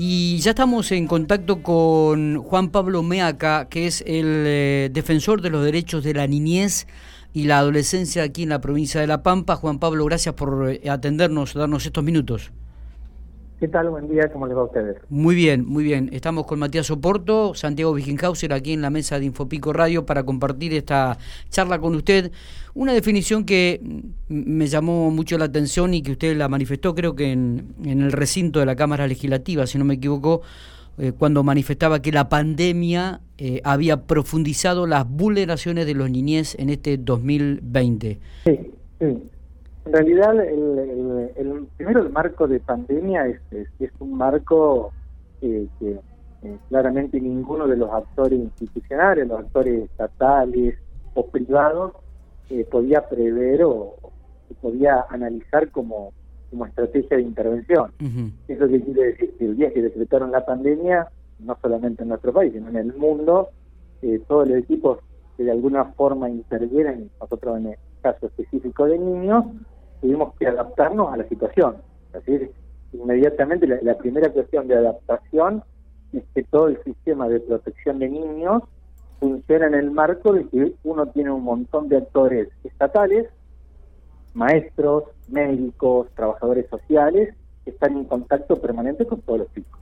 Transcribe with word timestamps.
Y 0.00 0.38
ya 0.38 0.50
estamos 0.50 0.92
en 0.92 1.08
contacto 1.08 1.60
con 1.60 2.40
Juan 2.40 2.68
Pablo 2.68 3.02
Meaca, 3.02 3.66
que 3.68 3.88
es 3.88 4.04
el 4.06 4.44
eh, 4.46 4.90
defensor 4.92 5.42
de 5.42 5.50
los 5.50 5.64
derechos 5.64 6.04
de 6.04 6.14
la 6.14 6.28
niñez 6.28 6.86
y 7.34 7.46
la 7.46 7.58
adolescencia 7.58 8.22
aquí 8.22 8.44
en 8.44 8.50
la 8.50 8.60
provincia 8.60 9.00
de 9.00 9.08
La 9.08 9.24
Pampa. 9.24 9.56
Juan 9.56 9.80
Pablo, 9.80 10.04
gracias 10.04 10.36
por 10.36 10.70
eh, 10.70 10.88
atendernos, 10.88 11.52
darnos 11.52 11.84
estos 11.84 12.04
minutos. 12.04 12.52
¿Qué 13.60 13.66
tal? 13.66 13.90
Buen 13.90 14.08
día, 14.08 14.30
¿cómo 14.32 14.46
les 14.46 14.56
va 14.56 14.60
a 14.60 14.64
ustedes? 14.66 14.98
Muy 15.08 15.34
bien, 15.34 15.66
muy 15.66 15.82
bien. 15.82 16.10
Estamos 16.12 16.46
con 16.46 16.60
Matías 16.60 16.92
Oporto, 16.92 17.54
Santiago 17.54 17.90
Wiginhauser 17.90 18.52
aquí 18.52 18.72
en 18.72 18.82
la 18.82 18.90
mesa 18.90 19.18
de 19.18 19.24
Infopico 19.24 19.72
Radio 19.72 20.06
para 20.06 20.22
compartir 20.22 20.74
esta 20.74 21.18
charla 21.48 21.80
con 21.80 21.96
usted. 21.96 22.30
Una 22.74 22.92
definición 22.92 23.44
que 23.44 23.80
me 24.28 24.68
llamó 24.68 25.10
mucho 25.10 25.36
la 25.38 25.46
atención 25.46 25.92
y 25.92 26.02
que 26.02 26.12
usted 26.12 26.36
la 26.36 26.48
manifestó 26.48 26.94
creo 26.94 27.16
que 27.16 27.32
en, 27.32 27.74
el 27.84 28.12
recinto 28.12 28.60
de 28.60 28.66
la 28.66 28.76
Cámara 28.76 29.08
Legislativa, 29.08 29.66
si 29.66 29.76
no 29.76 29.84
me 29.84 29.94
equivoco, 29.94 30.42
eh, 30.96 31.10
cuando 31.18 31.42
manifestaba 31.42 32.00
que 32.00 32.12
la 32.12 32.28
pandemia 32.28 33.22
eh, 33.38 33.60
había 33.64 34.02
profundizado 34.02 34.86
las 34.86 35.08
vulneraciones 35.08 35.84
de 35.84 35.94
los 35.94 36.08
niñez 36.08 36.54
en 36.60 36.70
este 36.70 36.96
2020. 36.96 38.20
Sí, 38.44 38.58
sí. 39.00 39.18
En 39.88 39.94
realidad, 39.94 40.38
el, 40.44 41.66
primero 41.78 42.02
el 42.02 42.10
marco 42.10 42.46
de 42.46 42.60
pandemia 42.60 43.26
es, 43.26 43.40
es, 43.80 43.90
un 44.00 44.18
marco 44.18 44.92
eh, 45.40 45.66
que 45.78 45.92
eh, 46.42 46.58
claramente 46.68 47.18
ninguno 47.18 47.66
de 47.66 47.78
los 47.78 47.90
actores 47.90 48.38
institucionales, 48.38 49.26
los 49.26 49.40
actores 49.40 49.84
estatales 49.84 50.74
o 51.14 51.26
privados, 51.28 51.92
eh, 52.50 52.66
podía 52.70 53.08
prever 53.08 53.64
o, 53.64 53.94
podía 54.60 55.06
analizar 55.08 55.70
como, 55.70 56.12
como 56.50 56.66
estrategia 56.66 57.16
de 57.16 57.22
intervención. 57.22 57.90
Eso 58.46 58.68
que 58.68 58.82
quiere 58.82 59.04
decir 59.12 59.36
que 59.38 59.46
el 59.46 59.56
día 59.56 59.72
que 59.72 59.80
decretaron 59.80 60.30
la 60.32 60.44
pandemia, 60.44 61.08
no 61.38 61.56
solamente 61.62 62.02
en 62.02 62.10
nuestro 62.10 62.34
país, 62.34 62.52
sino 62.52 62.68
en 62.68 62.76
el 62.76 62.94
mundo, 62.94 63.48
todos 64.26 64.46
los 64.46 64.58
equipos 64.58 64.98
que 65.38 65.44
de 65.44 65.50
alguna 65.50 65.86
forma 65.86 66.28
intervienen, 66.28 67.10
nosotros 67.18 67.56
en 67.56 67.68
el 67.68 67.76
caso 68.02 68.26
específico 68.26 68.84
de 68.84 68.98
niños, 68.98 69.46
tuvimos 70.00 70.34
que 70.34 70.46
adaptarnos 70.46 71.12
a 71.12 71.16
la 71.16 71.28
situación. 71.28 71.76
Es 72.08 72.24
decir, 72.24 72.52
inmediatamente 72.92 73.66
la, 73.66 73.98
primera 73.98 74.30
cuestión 74.30 74.68
de 74.68 74.76
adaptación 74.76 75.62
es 76.12 76.22
que 76.34 76.42
todo 76.44 76.68
el 76.68 76.82
sistema 76.84 77.28
de 77.28 77.40
protección 77.40 77.98
de 77.98 78.08
niños 78.08 78.62
funciona 79.20 79.66
en 79.66 79.74
el 79.74 79.90
marco 79.90 80.32
de 80.32 80.46
que 80.48 80.74
uno 80.84 81.06
tiene 81.06 81.30
un 81.30 81.42
montón 81.42 81.88
de 81.88 81.98
actores 81.98 82.48
estatales, 82.64 83.26
maestros, 84.34 85.04
médicos, 85.28 86.08
trabajadores 86.14 86.68
sociales, 86.70 87.34
que 87.64 87.70
están 87.70 87.96
en 87.96 88.04
contacto 88.04 88.60
permanente 88.60 89.06
con 89.06 89.20
todos 89.22 89.40
los 89.40 89.54
chicos. 89.54 89.80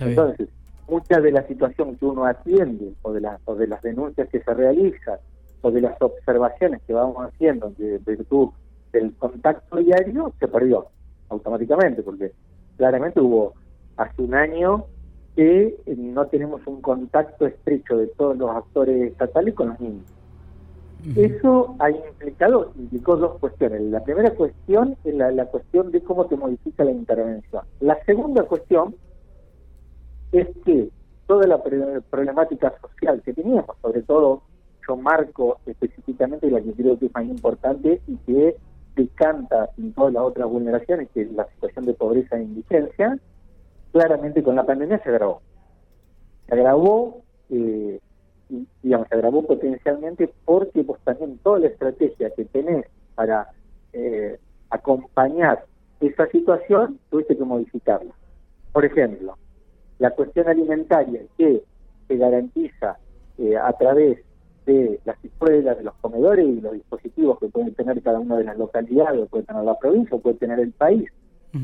Entonces, 0.00 0.48
mucha 0.88 1.20
de 1.20 1.32
la 1.32 1.46
situación 1.46 1.96
que 1.96 2.04
uno 2.04 2.24
atiende 2.24 2.94
o 3.02 3.12
de, 3.12 3.20
las 3.20 3.40
o 3.44 3.54
de 3.54 3.66
las 3.66 3.82
denuncias 3.82 4.28
que 4.28 4.40
se 4.40 4.54
realizan 4.54 5.18
o 5.60 5.70
de 5.70 5.80
las 5.80 6.00
observaciones 6.00 6.80
que 6.86 6.92
vamos 6.92 7.16
haciendo 7.18 7.70
de 7.78 7.98
virtud 7.98 8.50
el 8.92 9.14
contacto 9.14 9.76
diario 9.76 10.32
se 10.38 10.48
perdió 10.48 10.86
automáticamente, 11.28 12.02
porque 12.02 12.32
claramente 12.76 13.20
hubo 13.20 13.54
hace 13.96 14.22
un 14.22 14.34
año 14.34 14.86
que 15.36 15.78
eh, 15.86 15.96
no 15.96 16.26
tenemos 16.26 16.66
un 16.66 16.80
contacto 16.80 17.46
estrecho 17.46 17.96
de 17.96 18.08
todos 18.08 18.36
los 18.36 18.50
actores 18.50 19.12
estatales 19.12 19.54
con 19.54 19.68
los 19.68 19.80
niños. 19.80 20.04
Eso 21.16 21.74
ha 21.80 21.90
implicado, 21.90 22.72
implicó 22.76 23.16
dos 23.16 23.38
cuestiones. 23.40 23.82
La 23.82 24.04
primera 24.04 24.30
cuestión 24.34 24.96
es 25.02 25.14
la, 25.14 25.32
la 25.32 25.46
cuestión 25.46 25.90
de 25.90 26.00
cómo 26.00 26.28
se 26.28 26.36
modifica 26.36 26.84
la 26.84 26.92
intervención. 26.92 27.64
La 27.80 27.98
segunda 28.04 28.44
cuestión 28.44 28.94
es 30.30 30.46
que 30.64 30.90
toda 31.26 31.46
la 31.48 31.60
problemática 32.08 32.72
social 32.80 33.20
que 33.22 33.32
teníamos, 33.32 33.76
sobre 33.80 34.02
todo 34.02 34.42
yo 34.86 34.96
marco 34.96 35.58
específicamente 35.66 36.50
la 36.50 36.60
que 36.60 36.72
creo 36.72 36.98
que 36.98 37.06
es 37.06 37.14
más 37.14 37.24
importante 37.24 38.00
y 38.06 38.16
que 38.18 38.56
decanta 38.94 39.70
en 39.78 39.92
todas 39.92 40.12
las 40.12 40.22
otras 40.22 40.48
vulneraciones, 40.48 41.08
que 41.10 41.22
es 41.22 41.32
la 41.32 41.46
situación 41.48 41.86
de 41.86 41.94
pobreza 41.94 42.36
e 42.36 42.42
indigencia, 42.42 43.18
claramente 43.92 44.42
con 44.42 44.56
la 44.56 44.64
pandemia 44.64 45.02
se 45.02 45.08
agravó. 45.10 45.40
Se 46.46 46.54
agravó, 46.54 47.22
eh, 47.50 48.00
digamos, 48.82 49.08
se 49.08 49.14
agravó 49.14 49.46
potencialmente 49.46 50.32
porque 50.44 50.82
vos 50.82 50.98
también 51.04 51.38
toda 51.38 51.60
la 51.60 51.68
estrategia 51.68 52.30
que 52.30 52.44
tenés 52.46 52.86
para 53.14 53.48
eh, 53.92 54.38
acompañar 54.70 55.64
esa 56.00 56.26
situación, 56.28 56.98
tuviste 57.10 57.36
que 57.36 57.44
modificarla. 57.44 58.12
Por 58.72 58.84
ejemplo, 58.84 59.36
la 59.98 60.10
cuestión 60.10 60.48
alimentaria 60.48 61.22
que 61.38 61.62
se 62.08 62.16
garantiza 62.16 62.98
eh, 63.38 63.56
a 63.56 63.72
través 63.74 64.18
de 64.66 65.00
las 65.04 65.22
escuelas, 65.24 65.76
de 65.78 65.84
los 65.84 65.94
comedores 65.94 66.46
y 66.46 66.60
los 66.60 66.72
dispositivos 66.72 67.38
que 67.38 67.48
pueden 67.48 67.74
tener 67.74 68.00
cada 68.02 68.18
una 68.20 68.36
de 68.38 68.44
las 68.44 68.58
localidades, 68.58 69.20
o 69.22 69.26
puede 69.26 69.44
tener 69.44 69.64
la 69.64 69.78
provincia, 69.78 70.16
o 70.16 70.20
puede 70.20 70.36
tener 70.36 70.60
el 70.60 70.72
país, 70.72 71.10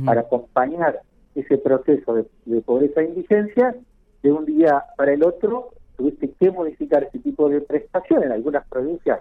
para 0.05 0.21
acompañar 0.21 1.01
ese 1.35 1.57
proceso 1.57 2.15
de, 2.45 2.61
pobreza 2.61 3.01
e 3.01 3.05
indigencia, 3.05 3.75
de 4.23 4.33
un 4.33 4.45
día 4.45 4.85
para 4.97 5.13
el 5.15 5.23
otro 5.25 5.71
tuviste 5.97 6.31
que 6.33 6.51
modificar 6.51 7.05
ese 7.05 7.19
tipo 7.21 7.49
de 7.49 7.61
prestación. 7.61 8.23
En 8.25 8.33
algunas 8.33 8.67
provincias, 8.69 9.21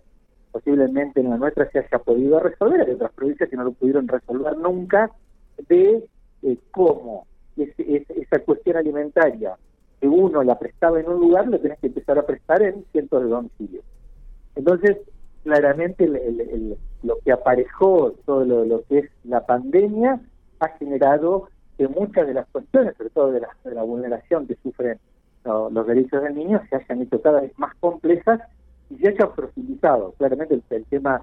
posiblemente 0.52 1.22
en 1.22 1.30
la 1.30 1.38
nuestra, 1.38 1.70
se 1.72 1.80
haya 1.80 2.00
podido 2.00 2.40
resolver, 2.40 2.82
hay 2.82 2.94
otras 2.94 3.12
provincias 3.14 3.50
que 3.50 3.56
no 3.56 3.64
lo 3.64 3.72
pudieron 3.72 4.08
resolver 4.08 4.58
nunca, 4.58 5.10
de 5.70 6.04
eh, 6.44 6.58
cómo 6.72 7.26
esa 7.56 8.40
cuestión 8.40 8.78
alimentaria 8.78 9.58
que 10.00 10.08
uno 10.08 10.44
la 10.44 10.60
prestaba 10.60 11.00
en 11.00 11.08
un 11.08 11.20
lugar, 11.20 11.48
lo 11.48 11.60
tenés 11.60 11.80
que 11.80 11.88
empezar 11.88 12.18
a 12.20 12.26
prestar 12.26 12.62
en 12.62 12.86
cientos 12.92 13.24
de 13.24 13.30
domicilios. 13.30 13.84
Entonces, 14.56 14.98
claramente 15.44 16.08
lo 17.04 17.18
que 17.24 17.32
aparejó 17.32 18.14
todo 18.26 18.44
lo, 18.44 18.84
que 18.84 19.00
es 19.00 19.12
la 19.24 19.46
pandemia 19.46 20.20
ha 20.60 20.68
generado 20.78 21.50
que 21.78 21.88
muchas 21.88 22.28
de 22.28 22.34
las 22.34 22.48
cuestiones, 22.48 22.98
sobre 22.98 23.12
todo 23.12 23.32
de 23.32 23.42
la, 23.42 23.84
vulneración 23.84 24.48
que 24.48 24.56
sufren 24.56 25.00
los 25.46 25.88
derechos 25.88 26.24
del 26.24 26.36
niño, 26.36 26.62
se 26.70 26.76
hayan 26.76 27.04
hecho 27.04 27.22
cada 27.22 27.42
vez 27.42 27.58
más 27.58 27.74
complejas 27.80 28.42
y 28.90 28.98
se 28.98 29.10
hayan 29.10 29.34
profundizado. 29.34 30.14
Claramente 30.18 30.60
el, 30.70 30.86
tema 30.86 31.22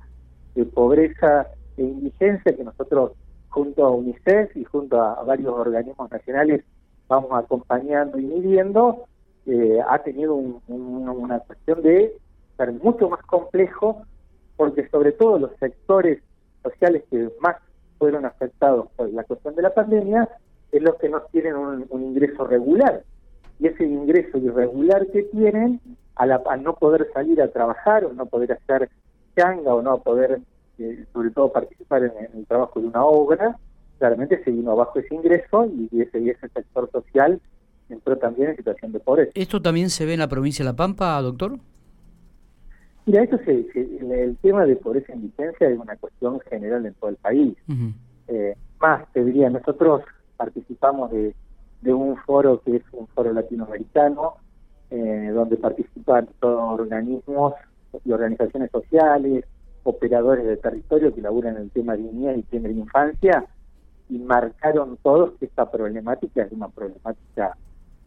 de 0.54 0.64
pobreza 0.64 1.48
e 1.76 1.82
indigencia 1.82 2.56
que 2.56 2.64
nosotros 2.64 3.12
junto 3.48 3.84
a 3.84 3.90
UNICEF 3.90 4.56
y 4.56 4.64
junto 4.64 5.00
a 5.00 5.22
varios 5.24 5.52
organismos 5.52 6.10
nacionales 6.10 6.64
vamos 7.08 7.30
acompañando 7.32 8.18
y 8.18 8.24
midiendo, 8.24 9.04
eh, 9.46 9.78
ha 9.88 9.98
tenido 9.98 10.34
una 10.34 11.40
cuestión 11.40 11.82
de 11.82 12.16
ser 12.56 12.72
mucho 12.72 13.08
más 13.08 13.22
complejo, 13.22 14.02
porque 14.56 14.88
sobre 14.88 15.12
todo 15.12 15.38
los 15.38 15.50
sectores 15.58 16.22
sociales 16.62 17.02
que 17.10 17.28
más 17.40 17.56
fueron 17.98 18.24
afectados 18.24 18.88
por 18.96 19.10
la 19.10 19.24
cuestión 19.24 19.54
de 19.54 19.62
la 19.62 19.74
pandemia, 19.74 20.28
es 20.72 20.82
los 20.82 20.96
que 20.96 21.08
no 21.08 21.20
tienen 21.30 21.56
un, 21.56 22.02
ingreso 22.02 22.46
regular. 22.46 23.02
Y 23.60 23.68
ese 23.68 23.84
ingreso 23.84 24.38
irregular 24.38 25.06
que 25.08 25.22
tienen, 25.24 25.80
al, 26.16 26.62
no 26.62 26.74
poder 26.74 27.08
salir 27.12 27.40
a 27.40 27.48
trabajar 27.48 28.04
o 28.04 28.12
no 28.12 28.26
poder 28.26 28.52
hacer 28.52 28.90
changa 29.36 29.74
o 29.74 29.82
no 29.82 29.98
poder, 29.98 30.40
eh, 30.78 31.04
sobre 31.12 31.30
todo, 31.30 31.52
participar 31.52 32.04
en 32.04 32.12
el 32.38 32.46
trabajo 32.46 32.80
de 32.80 32.86
una 32.88 33.04
obra, 33.04 33.56
claramente 33.98 34.42
se 34.44 34.50
vino 34.50 34.72
abajo 34.72 34.98
ese 34.98 35.14
ingreso 35.14 35.66
y 35.66 36.00
ese, 36.00 36.18
ese 36.18 36.48
sector 36.48 36.90
social 36.90 37.40
entró 37.88 38.16
también 38.16 38.50
en 38.50 38.56
situación 38.56 38.92
de 38.92 39.00
pobreza. 39.00 39.32
¿Esto 39.34 39.60
también 39.60 39.90
se 39.90 40.06
ve 40.06 40.14
en 40.14 40.20
la 40.20 40.28
provincia 40.28 40.64
de 40.64 40.70
La 40.70 40.76
Pampa, 40.76 41.20
doctor? 41.20 41.58
Mira, 43.06 43.22
esto 43.22 43.38
se, 43.44 43.66
el 43.74 44.36
tema 44.38 44.64
de 44.64 44.76
pobreza 44.76 45.12
e 45.12 45.16
indigencia 45.16 45.68
es 45.68 45.78
una 45.78 45.96
cuestión 45.96 46.40
general 46.40 46.86
en 46.86 46.94
todo 46.94 47.10
el 47.10 47.16
país. 47.16 47.54
Eh, 48.28 48.56
más, 48.80 49.12
te 49.12 49.22
diría, 49.24 49.50
nosotros 49.50 50.02
participamos 50.36 51.10
de, 51.10 51.34
un 51.84 52.16
foro 52.16 52.62
que 52.62 52.76
es 52.76 52.82
un 52.92 53.06
foro 53.08 53.32
latinoamericano, 53.34 54.36
eh, 54.90 55.30
donde 55.34 55.56
participan 55.58 56.28
todos 56.40 56.80
organismos 56.80 57.52
y 58.04 58.12
organizaciones 58.12 58.70
sociales, 58.70 59.44
operadores 59.82 60.46
de 60.46 60.56
territorio 60.56 61.14
que 61.14 61.20
laburan 61.20 61.56
en 61.56 61.62
el 61.64 61.70
tema 61.70 61.94
de 61.94 62.04
niñez 62.04 62.38
y 62.38 62.42
primera 62.42 62.72
infancia, 62.72 63.44
y 64.08 64.18
marcaron 64.18 64.98
todos 65.02 65.32
que 65.38 65.46
esta 65.46 65.70
problemática 65.70 66.42
es 66.42 66.52
una 66.52 66.68
problemática 66.68 67.56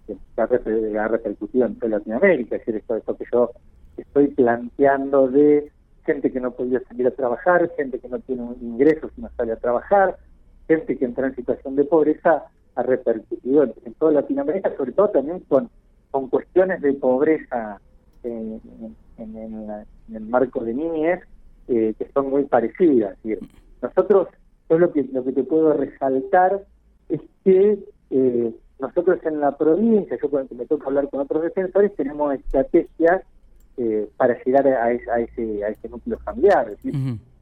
que 0.06 0.18
ha 0.42 1.08
repercutido 1.08 1.66
en 1.66 1.76
toda 1.76 1.98
Latinoamérica, 1.98 2.56
es 2.56 2.62
decir, 2.62 2.76
esto, 2.78 2.96
esto 2.96 3.18
que 3.18 3.26
yo 3.32 3.52
estoy 3.98 4.28
planteando 4.28 5.28
de 5.28 5.72
gente 6.06 6.32
que 6.32 6.40
no 6.40 6.52
podía 6.52 6.82
salir 6.88 7.08
a 7.08 7.12
trabajar, 7.12 7.70
gente 7.76 8.00
que 8.00 8.08
no 8.08 8.20
tiene 8.20 8.44
un 8.44 8.58
ingreso 8.62 9.10
si 9.14 9.22
no 9.22 9.30
sale 9.36 9.52
a 9.52 9.58
trabajar, 9.58 10.18
gente 10.68 10.98
que 10.98 11.06
entra 11.06 11.28
en 11.28 11.36
situación 11.36 11.76
de 11.76 11.84
pobreza, 11.84 12.46
ha 12.76 12.84
repercutido 12.84 13.64
en, 13.64 13.94
toda 13.96 14.14
Latinoamérica, 14.14 14.76
sobre 14.78 14.92
todo 14.94 15.10
también 15.10 15.42
con, 15.42 15.70
con 16.12 16.30
cuestiones 16.30 16.82
de 16.82 16.94
pobreza 16.94 17.82
en, 18.24 18.62
el 19.18 20.22
marco 20.22 20.64
de 20.64 20.74
niñez 20.74 21.22
eh, 21.68 21.94
que 21.98 22.10
son 22.14 22.30
muy 22.30 22.46
parecidas. 22.46 23.18
Decir, 23.24 23.40
nosotros 23.82 24.28
yo 24.70 24.80
lo 24.80 24.92
que, 24.92 25.04
lo 25.12 25.24
que 25.24 25.32
te 25.32 25.44
puedo 25.44 25.74
resaltar 25.74 26.64
es 27.10 27.22
que 27.44 27.80
eh, 28.10 28.54
nosotros 28.80 29.20
en 29.24 29.40
la 29.40 29.58
provincia, 29.58 30.18
yo 30.22 30.30
cuando 30.30 30.56
me 30.56 30.66
toca 30.66 30.88
hablar 30.88 31.10
con 31.10 31.22
otros 31.22 31.44
defensores, 31.44 31.96
tenemos 31.96 32.34
estrategias 32.34 33.24
eh, 33.78 34.10
para 34.18 34.42
llegar 34.44 34.68
a, 34.68 34.92
ese, 34.92 35.64
a 35.64 35.70
ese 35.70 35.90
núcleo 35.90 36.18
familiar. 36.20 36.76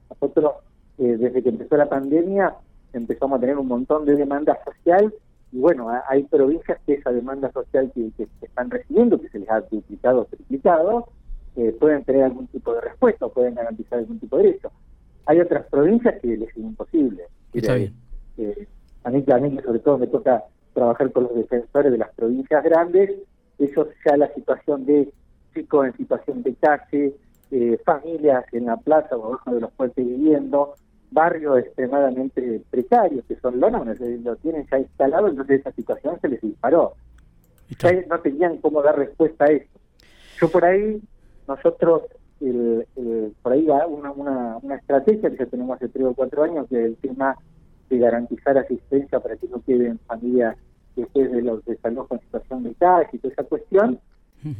Nosotros, 0.09 0.53
eh, 0.97 1.17
desde 1.17 1.43
que 1.43 1.49
empezó 1.49 1.77
la 1.77 1.89
pandemia, 1.89 2.55
empezamos 2.93 3.37
a 3.37 3.41
tener 3.41 3.57
un 3.57 3.67
montón 3.67 4.05
de 4.05 4.15
demanda 4.15 4.57
social 4.63 5.13
y 5.51 5.59
bueno, 5.59 5.89
hay 6.09 6.23
provincias 6.23 6.79
que 6.85 6.95
esa 6.95 7.11
demanda 7.11 7.49
social 7.51 7.89
que, 7.93 8.11
están 8.41 8.69
recibiendo, 8.69 9.21
que 9.21 9.29
se 9.29 9.39
les 9.39 9.49
ha 9.49 9.61
duplicado 9.61 10.21
o 10.21 10.25
triplicado, 10.25 11.07
eh, 11.55 11.73
pueden 11.79 12.03
tener 12.03 12.23
algún 12.23 12.47
tipo 12.47 12.73
de 12.73 12.81
respuesta 12.81 13.25
o 13.25 13.31
pueden 13.31 13.55
garantizar 13.55 13.99
algún 13.99 14.19
tipo 14.19 14.37
de 14.37 14.43
derecho. 14.43 14.71
Hay 15.25 15.39
otras 15.39 15.65
provincias 15.67 16.19
que 16.21 16.37
les 16.37 16.49
es 16.49 16.57
imposible. 16.57 17.23
Está 17.53 17.75
bien. 17.75 17.93
a, 19.03 19.09
mí, 19.09 19.23
a 19.31 19.37
mí 19.37 19.59
sobre 19.63 19.79
todo 19.79 19.97
me 19.97 20.07
toca 20.07 20.43
trabajar 20.73 21.11
con 21.11 21.23
los 21.23 21.35
defensores 21.35 21.91
de 21.91 21.97
las 21.97 22.13
provincias 22.13 22.63
grandes, 22.63 23.11
ellos 23.57 23.87
ya 24.05 24.17
la 24.17 24.33
situación 24.33 24.85
de 24.85 25.11
chicos 25.53 25.87
en 25.87 25.97
situación 25.97 26.43
de 26.43 26.53
calle, 26.55 27.15
eh, 27.51 27.79
familias 27.85 28.43
en 28.51 28.65
la 28.65 28.77
plaza 28.77 29.15
o 29.15 29.27
abajo 29.27 29.53
de 29.53 29.61
los 29.61 29.71
puentes 29.71 30.05
viviendo, 30.05 30.75
barrios 31.11 31.59
extremadamente 31.59 32.61
precarios 32.69 33.23
que 33.25 33.37
son 33.37 33.59
los 33.59 33.71
lo 33.71 34.35
tienen 34.37 34.67
ya 34.69 34.79
instalado, 34.79 35.29
entonces 35.29 35.61
esa 35.61 35.71
situación 35.71 36.19
se 36.21 36.27
les 36.27 36.41
disparó. 36.41 36.93
Ya 37.79 37.91
no 38.09 38.19
tenían 38.19 38.57
cómo 38.57 38.81
dar 38.81 38.97
respuesta 38.97 39.45
a 39.45 39.47
eso. 39.47 39.79
Yo 40.39 40.49
por 40.49 40.65
ahí, 40.65 41.01
nosotros, 41.47 42.03
por 43.41 43.53
ahí 43.53 43.65
va 43.65 43.87
una, 43.87 44.11
una, 44.11 44.57
una 44.61 44.75
estrategia 44.75 45.29
que 45.29 45.37
ya 45.37 45.45
tenemos 45.45 45.75
hace 45.75 45.89
tres 45.89 46.05
o 46.05 46.13
cuatro 46.13 46.43
años, 46.43 46.67
que 46.69 46.79
es 46.79 46.85
el 46.85 46.95
tema 46.97 47.35
de 47.89 47.97
garantizar 47.97 48.57
asistencia 48.57 49.19
para 49.19 49.35
que 49.37 49.47
no 49.47 49.61
queden 49.61 49.99
familias 50.07 50.57
después 50.95 51.31
de 51.31 51.41
los 51.41 51.63
desalojos 51.65 52.11
en 52.11 52.25
situación 52.25 52.63
de 52.63 52.73
calle 52.75 53.09
y 53.13 53.17
toda 53.17 53.33
esa 53.33 53.43
cuestión, 53.43 53.99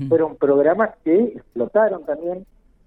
fueron 0.08 0.36
programas 0.36 0.92
que 1.04 1.16
explotaron 1.16 2.04
también, 2.06 2.46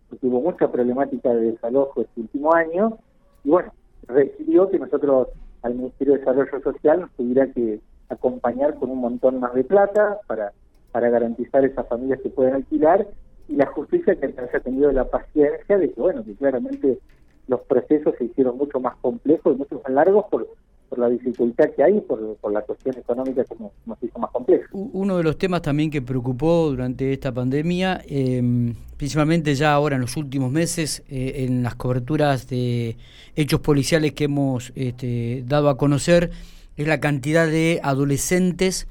porque 0.09 0.27
hubo 0.27 0.41
mucha 0.41 0.71
problemática 0.71 1.33
de 1.33 1.53
desalojo 1.53 2.01
este 2.01 2.21
último 2.23 2.53
año, 2.53 2.99
y 3.44 3.51
bueno, 3.51 3.73
requirió 4.09 4.69
que 4.69 4.81
nosotros 4.81 5.29
al 5.62 5.75
Ministerio 5.75 6.15
de 6.15 6.21
Desarrollo 6.21 6.61
Social 6.61 7.01
nos 7.01 7.11
tuviera 7.12 7.47
que 7.53 7.81
acompañar 8.09 8.75
con 8.75 8.91
un 8.91 8.99
montón 8.99 9.39
más 9.39 9.55
de 9.55 9.65
plata 9.65 10.19
para, 10.27 10.53
para 10.91 11.09
garantizar 11.11 11.65
esas 11.65 11.87
familias 11.87 12.21
que 12.21 12.31
pueden 12.31 12.55
alquilar, 12.55 13.06
y 13.49 13.56
la 13.56 13.67
justicia 13.67 14.15
que 14.15 14.27
haya 14.27 14.61
tenido 14.61 14.93
la 14.93 15.05
paciencia 15.05 15.79
de 15.79 15.91
que, 15.93 16.00
bueno, 16.00 16.25
que 16.25 16.35
claramente 16.35 16.99
los 17.47 17.61
procesos 17.62 18.15
se 18.19 18.25
hicieron 18.25 18.59
mucho 18.59 18.79
más 18.79 18.97
complejos 18.97 19.55
y 19.55 19.59
mucho 19.59 19.81
más 19.83 19.93
largos 19.93 20.27
por, 20.31 20.47
por 20.89 20.99
la 20.99 21.09
dificultad 21.09 21.71
que 21.75 21.83
hay, 21.83 22.00
por, 22.03 22.37
por 22.37 22.53
la 22.53 22.61
cuestión 22.61 22.97
económica 22.99 23.45
que 23.45 23.55
nos, 23.59 24.03
hizo 24.03 24.19
más 24.19 24.31
complejo. 24.31 24.67
Uno 24.93 25.17
de 25.17 25.23
los 25.23 25.39
temas 25.39 25.62
también 25.62 25.91
que 25.91 26.03
preocupó 26.03 26.69
durante 26.69 27.12
esta 27.12 27.33
pandemia, 27.33 28.03
eh, 28.06 28.75
principalmente 28.99 29.55
ya 29.55 29.73
ahora 29.73 29.97
en 29.97 30.03
los 30.03 30.17
últimos 30.19 30.53
meses, 30.53 31.03
eh, 31.09 31.47
en 31.47 31.62
las 31.62 31.75
coberturas 31.75 32.49
de 32.49 32.97
hechos 33.35 33.61
policiales 33.61 34.12
que 34.12 34.25
hemos 34.25 34.73
este, 34.75 35.43
dado 35.47 35.71
a 35.71 35.79
conocer, 35.79 36.31
es 36.77 36.87
la 36.87 37.01
cantidad 37.01 37.47
de 37.47 37.81
adolescentes 37.83 38.87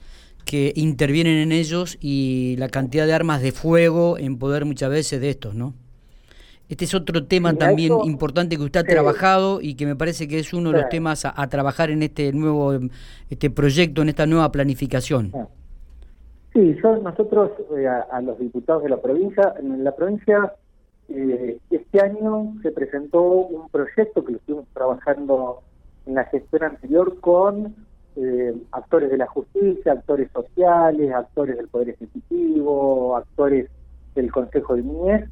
que 0.47 0.71
intervienen 0.77 1.38
en 1.39 1.51
ellos 1.51 1.97
y 1.99 2.55
la 2.57 2.69
cantidad 2.69 3.05
de 3.05 3.13
armas 3.13 3.41
de 3.41 3.51
fuego 3.51 4.17
en 4.17 4.39
poder 4.39 4.63
muchas 4.63 4.89
veces 4.89 5.19
de 5.19 5.29
estos, 5.29 5.53
¿no? 5.53 5.73
Este 6.69 6.85
es 6.85 6.95
otro 6.95 7.25
tema 7.25 7.53
también 7.53 7.94
importante 8.05 8.55
que 8.55 8.63
usted 8.63 8.79
ha 8.79 8.83
trabajado 8.83 9.59
y 9.61 9.75
que 9.75 9.85
me 9.85 9.95
parece 9.95 10.27
que 10.27 10.39
es 10.39 10.53
uno 10.53 10.71
de 10.71 10.81
los 10.81 10.89
temas 10.89 11.25
a, 11.25 11.47
trabajar 11.49 11.89
en 11.89 12.01
este 12.01 12.31
nuevo 12.31 12.73
este 13.29 13.49
proyecto, 13.49 14.01
en 14.01 14.09
esta 14.09 14.25
nueva 14.25 14.51
planificación. 14.51 15.31
Sí, 16.53 16.75
nosotros 17.03 17.51
eh, 17.77 17.88
a, 17.88 18.21
los 18.21 18.39
diputados 18.39 18.83
de 18.83 18.89
la 18.89 19.01
provincia, 19.01 19.53
en 19.59 19.83
la 19.83 19.95
provincia 19.95 20.53
eh, 21.09 21.57
este 21.69 22.01
año 22.01 22.53
se 22.61 22.71
presentó 22.71 23.21
un 23.21 23.69
proyecto 23.69 24.23
que 24.23 24.31
lo 24.31 24.38
estuvimos 24.38 24.67
trabajando 24.73 25.61
en 26.05 26.15
la 26.15 26.23
gestión 26.25 26.63
anterior 26.63 27.19
con 27.19 27.75
eh, 28.17 28.53
actores 28.71 29.09
de 29.09 29.17
la 29.17 29.27
justicia, 29.27 29.93
actores 29.93 30.29
sociales, 30.31 31.13
actores 31.13 31.57
del 31.57 31.67
Poder 31.67 31.89
Ejecutivo, 31.89 33.15
actores 33.15 33.69
del 34.15 34.31
Consejo 34.31 34.75
de 34.75 34.83
Niñez 34.83 35.29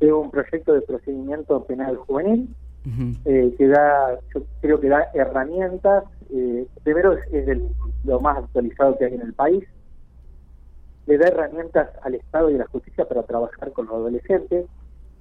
es 0.00 0.12
un 0.12 0.30
proyecto 0.30 0.74
de 0.74 0.82
procedimiento 0.82 1.64
penal 1.64 1.96
juvenil 1.96 2.54
eh, 3.24 3.54
que 3.58 3.66
da, 3.66 4.18
yo 4.34 4.42
creo 4.60 4.80
que 4.80 4.88
da 4.88 5.08
herramientas. 5.12 6.04
Eh, 6.30 6.66
primero 6.84 7.14
es, 7.32 7.58
lo 8.04 8.20
más 8.20 8.38
actualizado 8.38 8.96
que 8.96 9.06
hay 9.06 9.14
en 9.14 9.22
el 9.22 9.34
país. 9.34 9.64
Le 11.06 11.18
da 11.18 11.28
herramientas 11.28 11.88
al 12.02 12.14
Estado 12.14 12.50
y 12.50 12.54
a 12.54 12.58
la 12.58 12.66
justicia 12.66 13.04
para 13.04 13.24
trabajar 13.24 13.72
con 13.72 13.86
los 13.86 13.94
adolescentes. 13.94 14.66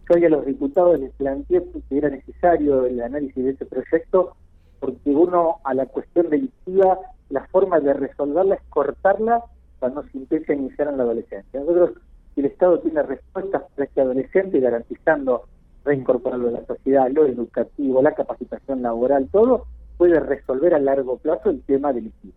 Yo 0.07 0.15
hoy 0.15 0.25
a 0.25 0.29
los 0.29 0.45
diputados 0.45 0.99
les 0.99 1.11
planteé 1.13 1.63
que 1.89 1.97
era 1.97 2.09
necesario 2.09 2.85
el 2.85 3.01
análisis 3.01 3.43
de 3.43 3.51
ese 3.51 3.65
proyecto 3.65 4.35
porque 4.79 5.09
uno 5.09 5.57
a 5.63 5.73
la 5.73 5.85
cuestión 5.85 6.29
delictiva, 6.29 6.99
la 7.29 7.45
forma 7.47 7.79
de 7.79 7.93
resolverla 7.93 8.55
es 8.55 8.61
cortarla 8.69 9.43
cuando 9.79 10.03
se 10.03 10.17
empieza 10.17 10.53
a 10.53 10.55
iniciar 10.55 10.87
en 10.87 10.97
la 10.97 11.03
adolescencia. 11.03 11.59
Nosotros 11.59 11.91
el 12.35 12.45
Estado 12.45 12.79
tiene 12.79 13.01
respuestas 13.03 13.63
para 13.75 13.85
este 13.85 14.01
adolescente 14.01 14.59
garantizando 14.59 15.43
reincorporarlo 15.83 16.49
a 16.49 16.51
la 16.51 16.65
sociedad, 16.65 17.09
lo 17.09 17.25
educativo, 17.25 18.01
la 18.01 18.13
capacitación 18.13 18.81
laboral, 18.81 19.27
todo, 19.31 19.65
puede 19.97 20.19
resolver 20.19 20.73
a 20.73 20.79
largo 20.79 21.17
plazo 21.17 21.49
el 21.49 21.61
tema 21.63 21.93
delictivo. 21.93 22.33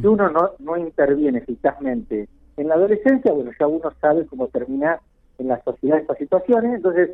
Si 0.00 0.06
uno 0.06 0.30
no, 0.30 0.50
no 0.60 0.76
interviene 0.76 1.38
eficazmente 1.38 2.28
en 2.56 2.68
la 2.68 2.74
adolescencia, 2.74 3.32
bueno, 3.32 3.50
ya 3.58 3.66
uno 3.66 3.90
sabe 4.00 4.24
cómo 4.26 4.46
termina 4.46 5.00
en 5.38 5.48
la 5.48 5.60
sociedad 5.64 5.98
estas 5.98 6.18
situaciones, 6.18 6.76
entonces 6.76 7.10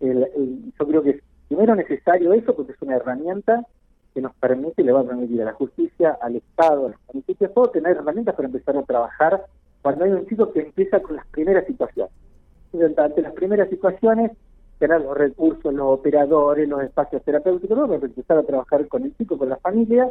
yo 0.00 0.86
creo 0.86 1.02
que 1.02 1.10
es 1.10 1.22
primero 1.46 1.76
necesario 1.76 2.32
eso 2.32 2.54
porque 2.56 2.72
es 2.72 2.82
una 2.82 2.96
herramienta 2.96 3.64
que 4.14 4.20
nos 4.20 4.34
permite, 4.34 4.82
le 4.82 4.92
va 4.92 5.00
a 5.00 5.04
permitir 5.04 5.42
a 5.42 5.46
la 5.46 5.52
justicia, 5.52 6.18
al 6.20 6.36
Estado, 6.36 6.86
a 6.86 6.90
los 6.90 7.00
municipios, 7.12 7.54
todo 7.54 7.70
tener 7.70 7.96
herramientas 7.96 8.34
para 8.34 8.48
empezar 8.48 8.76
a 8.76 8.82
trabajar 8.82 9.44
cuando 9.82 10.04
hay 10.04 10.10
un 10.10 10.26
chico 10.26 10.52
que 10.52 10.60
empieza 10.60 11.00
con 11.00 11.16
las 11.16 11.26
primeras 11.28 11.66
situaciones. 11.66 12.12
Ante 12.96 13.22
las 13.22 13.32
primeras 13.32 13.68
situaciones, 13.68 14.32
tener 14.78 15.00
los 15.00 15.16
recursos, 15.16 15.72
los 15.74 15.98
operadores, 15.98 16.68
los 16.68 16.82
espacios 16.82 17.22
terapéuticos, 17.22 17.78
para 17.78 17.94
empezar 18.06 18.38
a 18.38 18.42
trabajar 18.42 18.88
con 18.88 19.04
el 19.04 19.16
chico, 19.16 19.36
con 19.38 19.48
la 19.48 19.56
familia, 19.56 20.10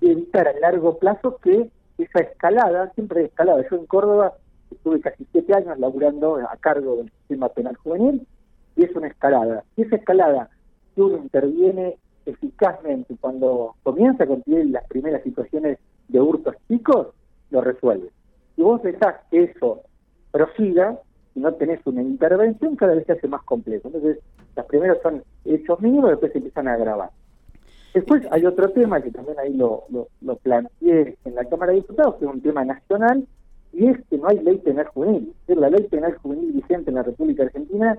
y 0.00 0.10
evitar 0.10 0.48
a 0.48 0.58
largo 0.58 0.98
plazo 0.98 1.36
que 1.42 1.70
esa 1.98 2.20
escalada, 2.20 2.92
siempre 2.94 3.20
hay 3.20 3.26
escalada. 3.26 3.64
Yo 3.70 3.76
en 3.76 3.86
Córdoba 3.86 4.34
estuve 4.70 5.00
casi 5.00 5.26
siete 5.32 5.54
años 5.54 5.78
laburando 5.78 6.36
a 6.36 6.56
cargo 6.58 6.96
del 6.96 7.10
sistema 7.10 7.48
penal 7.48 7.76
juvenil, 7.76 8.26
y 8.76 8.84
es 8.84 8.94
una 8.94 9.08
escalada. 9.08 9.64
Y 9.76 9.82
esa 9.82 9.96
escalada, 9.96 10.50
si 10.94 11.00
uno 11.00 11.18
interviene 11.18 11.96
eficazmente 12.28 13.16
cuando 13.20 13.74
comienza 13.82 14.24
a 14.24 14.26
conseguir 14.26 14.66
las 14.66 14.86
primeras 14.86 15.22
situaciones 15.22 15.78
de 16.08 16.20
hurtos 16.20 16.54
chicos, 16.68 17.08
lo 17.50 17.60
resuelve. 17.60 18.10
Si 18.56 18.62
vos 18.62 18.82
dejás 18.82 19.16
que 19.30 19.44
eso 19.44 19.82
prosiga 20.30 20.98
y 21.34 21.40
no 21.40 21.54
tenés 21.54 21.80
una 21.86 22.02
intervención, 22.02 22.76
cada 22.76 22.94
vez 22.94 23.06
se 23.06 23.12
hace 23.12 23.28
más 23.28 23.42
complejo. 23.42 23.88
Entonces, 23.88 24.18
las 24.56 24.66
primeras 24.66 24.98
son 25.02 25.22
hechos 25.44 25.80
mínimos, 25.80 26.10
después 26.10 26.32
se 26.32 26.38
empiezan 26.38 26.68
a 26.68 26.74
agravar. 26.74 27.10
Después 27.94 28.22
hay 28.30 28.44
otro 28.44 28.68
tema 28.70 29.00
que 29.00 29.10
también 29.10 29.38
ahí 29.38 29.54
lo, 29.54 29.84
lo, 29.90 30.36
planteé 30.36 31.16
en 31.24 31.34
la 31.34 31.44
Cámara 31.44 31.72
de 31.72 31.78
Diputados, 31.78 32.16
que 32.16 32.26
es 32.26 32.30
un 32.30 32.42
tema 32.42 32.64
nacional, 32.64 33.26
y 33.72 33.86
es 33.86 33.98
que 34.08 34.18
no 34.18 34.28
hay 34.28 34.40
ley 34.40 34.58
penal 34.58 34.86
juvenil. 34.86 35.32
La 35.46 35.70
ley 35.70 35.84
penal 35.88 36.14
juvenil 36.16 36.52
vigente 36.52 36.90
en 36.90 36.96
la 36.96 37.02
República 37.02 37.44
Argentina 37.44 37.98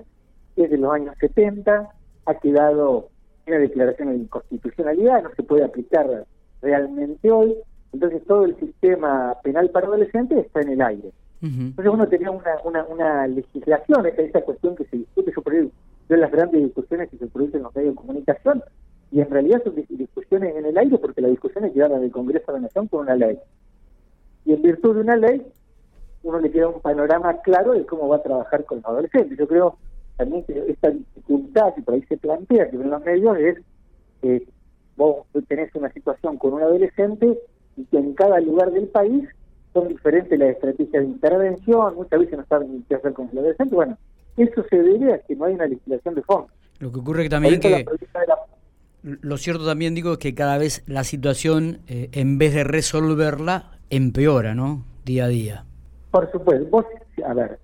es 0.56 0.70
de 0.70 0.78
los 0.78 0.92
años 0.92 1.14
70, 1.18 1.88
ha 2.26 2.34
quedado 2.34 3.08
una 3.46 3.58
declaración 3.58 4.10
de 4.10 4.16
inconstitucionalidad, 4.16 5.22
no 5.22 5.34
se 5.34 5.42
puede 5.42 5.64
aplicar 5.64 6.24
realmente 6.62 7.30
hoy, 7.30 7.56
entonces 7.92 8.24
todo 8.26 8.44
el 8.44 8.56
sistema 8.58 9.36
penal 9.42 9.70
para 9.70 9.86
adolescentes 9.86 10.46
está 10.46 10.60
en 10.60 10.70
el 10.70 10.82
aire. 10.82 11.10
Entonces 11.42 11.92
uno 11.92 12.06
tenía 12.06 12.30
una, 12.30 12.56
una, 12.64 12.84
una 12.84 13.26
legislación, 13.26 14.04
esa, 14.04 14.22
esa 14.22 14.42
cuestión 14.42 14.76
que 14.76 14.84
se 14.84 14.98
discute, 14.98 15.32
yo 15.34 15.42
por 15.42 15.54
de 15.54 16.16
las 16.16 16.30
grandes 16.30 16.62
discusiones 16.62 17.08
que 17.08 17.16
se 17.16 17.26
producen 17.28 17.58
en 17.58 17.62
los 17.62 17.74
medios 17.74 17.94
de 17.94 18.00
comunicación, 18.00 18.62
y 19.12 19.20
en 19.20 19.30
realidad 19.30 19.62
son 19.64 19.74
discusiones 19.74 20.54
en 20.54 20.66
el 20.66 20.76
aire 20.76 20.98
porque 20.98 21.20
las 21.20 21.30
discusiones 21.30 21.72
llegaron 21.72 22.00
del 22.00 22.12
Congreso 22.12 22.52
de 22.52 22.58
la 22.58 22.62
Nación 22.62 22.88
con 22.88 23.00
una 23.00 23.16
ley. 23.16 23.38
Y 24.44 24.52
en 24.52 24.62
virtud 24.62 24.96
de 24.96 25.00
una 25.00 25.16
ley, 25.16 25.46
uno 26.22 26.38
le 26.38 26.50
queda 26.50 26.68
un 26.68 26.80
panorama 26.80 27.40
claro 27.42 27.72
de 27.72 27.86
cómo 27.86 28.08
va 28.08 28.16
a 28.16 28.22
trabajar 28.22 28.64
con 28.64 28.78
los 28.78 28.86
adolescentes. 28.86 29.38
Yo 29.38 29.48
creo 29.48 29.78
también 30.20 30.44
esta 30.68 30.90
dificultad 30.90 31.74
que 31.74 31.82
por 31.82 31.94
ahí 31.94 32.02
se 32.02 32.18
plantea 32.18 32.68
que 32.68 32.76
en 32.76 32.90
los 32.90 33.02
medios 33.02 33.38
es 33.38 33.58
que 34.20 34.46
vos 34.96 35.26
tenés 35.48 35.74
una 35.74 35.90
situación 35.92 36.36
con 36.36 36.52
un 36.52 36.62
adolescente 36.62 37.38
y 37.76 37.84
que 37.86 37.96
en 37.96 38.12
cada 38.12 38.38
lugar 38.40 38.70
del 38.70 38.88
país 38.88 39.26
son 39.72 39.88
diferentes 39.88 40.38
las 40.38 40.50
estrategias 40.50 41.04
de 41.04 41.08
intervención, 41.08 41.94
muchas 41.94 42.20
veces 42.20 42.38
no 42.38 42.44
saben 42.46 42.84
qué 42.86 42.96
hacer 42.96 43.14
con 43.14 43.30
el 43.32 43.38
adolescente. 43.38 43.74
Bueno, 43.74 43.96
eso 44.36 44.62
se 44.68 44.82
debe 44.82 45.14
a 45.14 45.18
que 45.20 45.36
no 45.36 45.46
hay 45.46 45.54
una 45.54 45.66
legislación 45.66 46.14
de 46.14 46.22
fondo. 46.22 46.48
Lo 46.80 46.92
que 46.92 46.98
ocurre 46.98 47.22
que 47.22 47.30
también 47.30 47.60
que... 47.60 47.86
Lo 49.02 49.38
cierto 49.38 49.64
también 49.64 49.94
digo 49.94 50.12
es 50.12 50.18
que 50.18 50.34
cada 50.34 50.58
vez 50.58 50.84
la 50.86 51.04
situación, 51.04 51.78
eh, 51.86 52.10
en 52.12 52.36
vez 52.36 52.52
de 52.52 52.64
resolverla, 52.64 53.78
empeora, 53.88 54.54
¿no? 54.54 54.84
Día 55.06 55.24
a 55.24 55.28
día. 55.28 55.64
Por 56.10 56.30
supuesto. 56.30 56.68
Vos, 56.68 56.84
a 57.24 57.32
ver, 57.32 57.58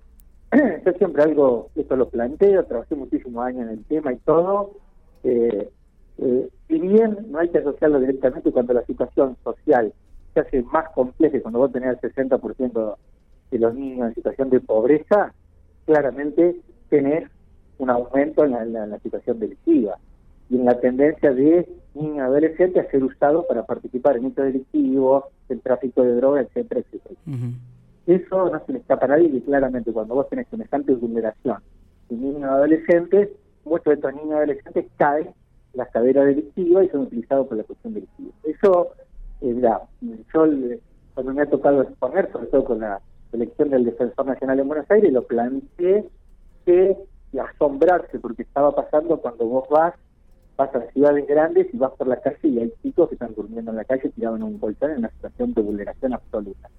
yo 0.85 0.91
siempre 0.93 1.23
algo, 1.23 1.69
esto 1.75 1.95
lo 1.95 2.09
planteo, 2.09 2.63
trabajé 2.65 2.95
muchísimos 2.95 3.45
años 3.45 3.63
en 3.63 3.69
el 3.69 3.83
tema 3.85 4.13
y 4.13 4.17
todo. 4.17 4.71
Eh, 5.23 5.69
eh, 6.19 6.49
si 6.67 6.79
bien 6.79 7.17
no 7.29 7.39
hay 7.39 7.49
que 7.49 7.59
asociarlo 7.59 7.99
directamente 7.99 8.51
cuando 8.51 8.73
la 8.73 8.85
situación 8.85 9.37
social 9.43 9.93
se 10.33 10.39
hace 10.39 10.61
más 10.63 10.89
compleja, 10.89 11.41
cuando 11.41 11.59
vos 11.59 11.71
tenés 11.71 11.97
el 12.01 12.11
60% 12.13 12.95
de 13.51 13.59
los 13.59 13.75
niños 13.75 14.07
en 14.07 14.15
situación 14.15 14.49
de 14.49 14.59
pobreza, 14.59 15.33
claramente 15.85 16.55
tenés 16.89 17.29
un 17.77 17.89
aumento 17.89 18.43
en 18.43 18.73
la, 18.73 18.99
situación 18.99 19.39
delictiva 19.39 19.97
y 20.49 20.55
en 20.55 20.65
la 20.65 20.79
tendencia 20.79 21.33
de 21.33 21.67
niños 21.93 22.19
adolescentes 22.19 22.85
a 22.85 22.89
ser 22.89 23.03
usados 23.03 23.45
para 23.45 23.65
participar 23.65 24.17
en 24.17 24.27
hechos 24.27 24.45
delictivos, 24.45 25.25
en 25.49 25.59
tráfico 25.59 26.03
de 26.03 26.15
drogas, 26.15 26.47
etcétera, 26.47 26.81
etcétera. 26.81 27.15
Eso 28.07 28.49
no 28.49 28.65
se 28.65 28.71
le 28.71 28.79
escapa 28.79 29.05
a 29.05 29.09
nadie 29.09 29.27
y 29.27 29.41
claramente 29.41 29.91
cuando 29.91 30.15
vos 30.15 30.29
tenés 30.29 30.47
semejante 30.47 30.93
vulneración 30.93 31.57
de 32.09 32.15
niños 32.15 32.49
adolescentes, 32.49 33.29
muchos 33.65 33.85
de 33.85 33.93
estos 33.95 34.15
niños 34.15 34.37
adolescentes 34.37 34.85
caen 34.95 35.27
en 35.27 35.33
las 35.73 35.89
caderas 35.89 36.25
delictivas 36.25 36.85
y 36.85 36.89
son 36.89 37.01
utilizados 37.01 37.47
por 37.47 37.57
la 37.57 37.63
cuestión 37.63 37.93
delictiva. 37.93 38.31
Eso, 38.43 38.91
eh, 39.41 39.53
mira, 39.53 39.81
yo 40.01 40.45
cuando 41.13 41.33
me 41.33 41.41
ha 41.41 41.49
tocado 41.49 41.81
exponer, 41.81 42.31
sobre 42.31 42.47
todo 42.47 42.63
con 42.63 42.79
la 42.79 43.01
elección 43.33 43.69
del 43.69 43.83
Defensor 43.83 44.25
Nacional 44.25 44.59
en 44.61 44.67
Buenos 44.69 44.89
Aires, 44.89 45.11
lo 45.11 45.23
planteé 45.23 46.07
que 46.65 46.97
asombrarse 47.37 48.19
porque 48.19 48.43
estaba 48.43 48.73
pasando 48.73 49.17
cuando 49.17 49.45
vos 49.45 49.67
vas, 49.69 49.93
vas 50.57 50.73
a 50.75 50.81
ciudades 50.91 51.27
grandes 51.27 51.67
y 51.71 51.77
vas 51.77 51.91
por 51.91 52.07
la 52.07 52.17
calle 52.17 52.37
y 52.43 52.59
hay 52.59 52.73
chicos 52.81 53.09
que 53.09 53.15
están 53.15 53.33
durmiendo 53.35 53.71
en 53.71 53.77
la 53.77 53.85
calle 53.85 54.09
tirados 54.09 54.39
en 54.39 54.43
un 54.43 54.57
colchón 54.57 54.91
en 54.91 54.97
una 54.99 55.09
situación 55.09 55.53
de 55.53 55.61
vulneración 55.61 56.13
absoluta. 56.13 56.69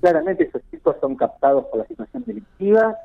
Claramente 0.00 0.44
esos 0.44 0.62
chicos 0.70 0.96
son 1.00 1.14
captados 1.16 1.64
por 1.66 1.78
la 1.78 1.86
situación 1.86 2.24
delictiva, 2.26 2.96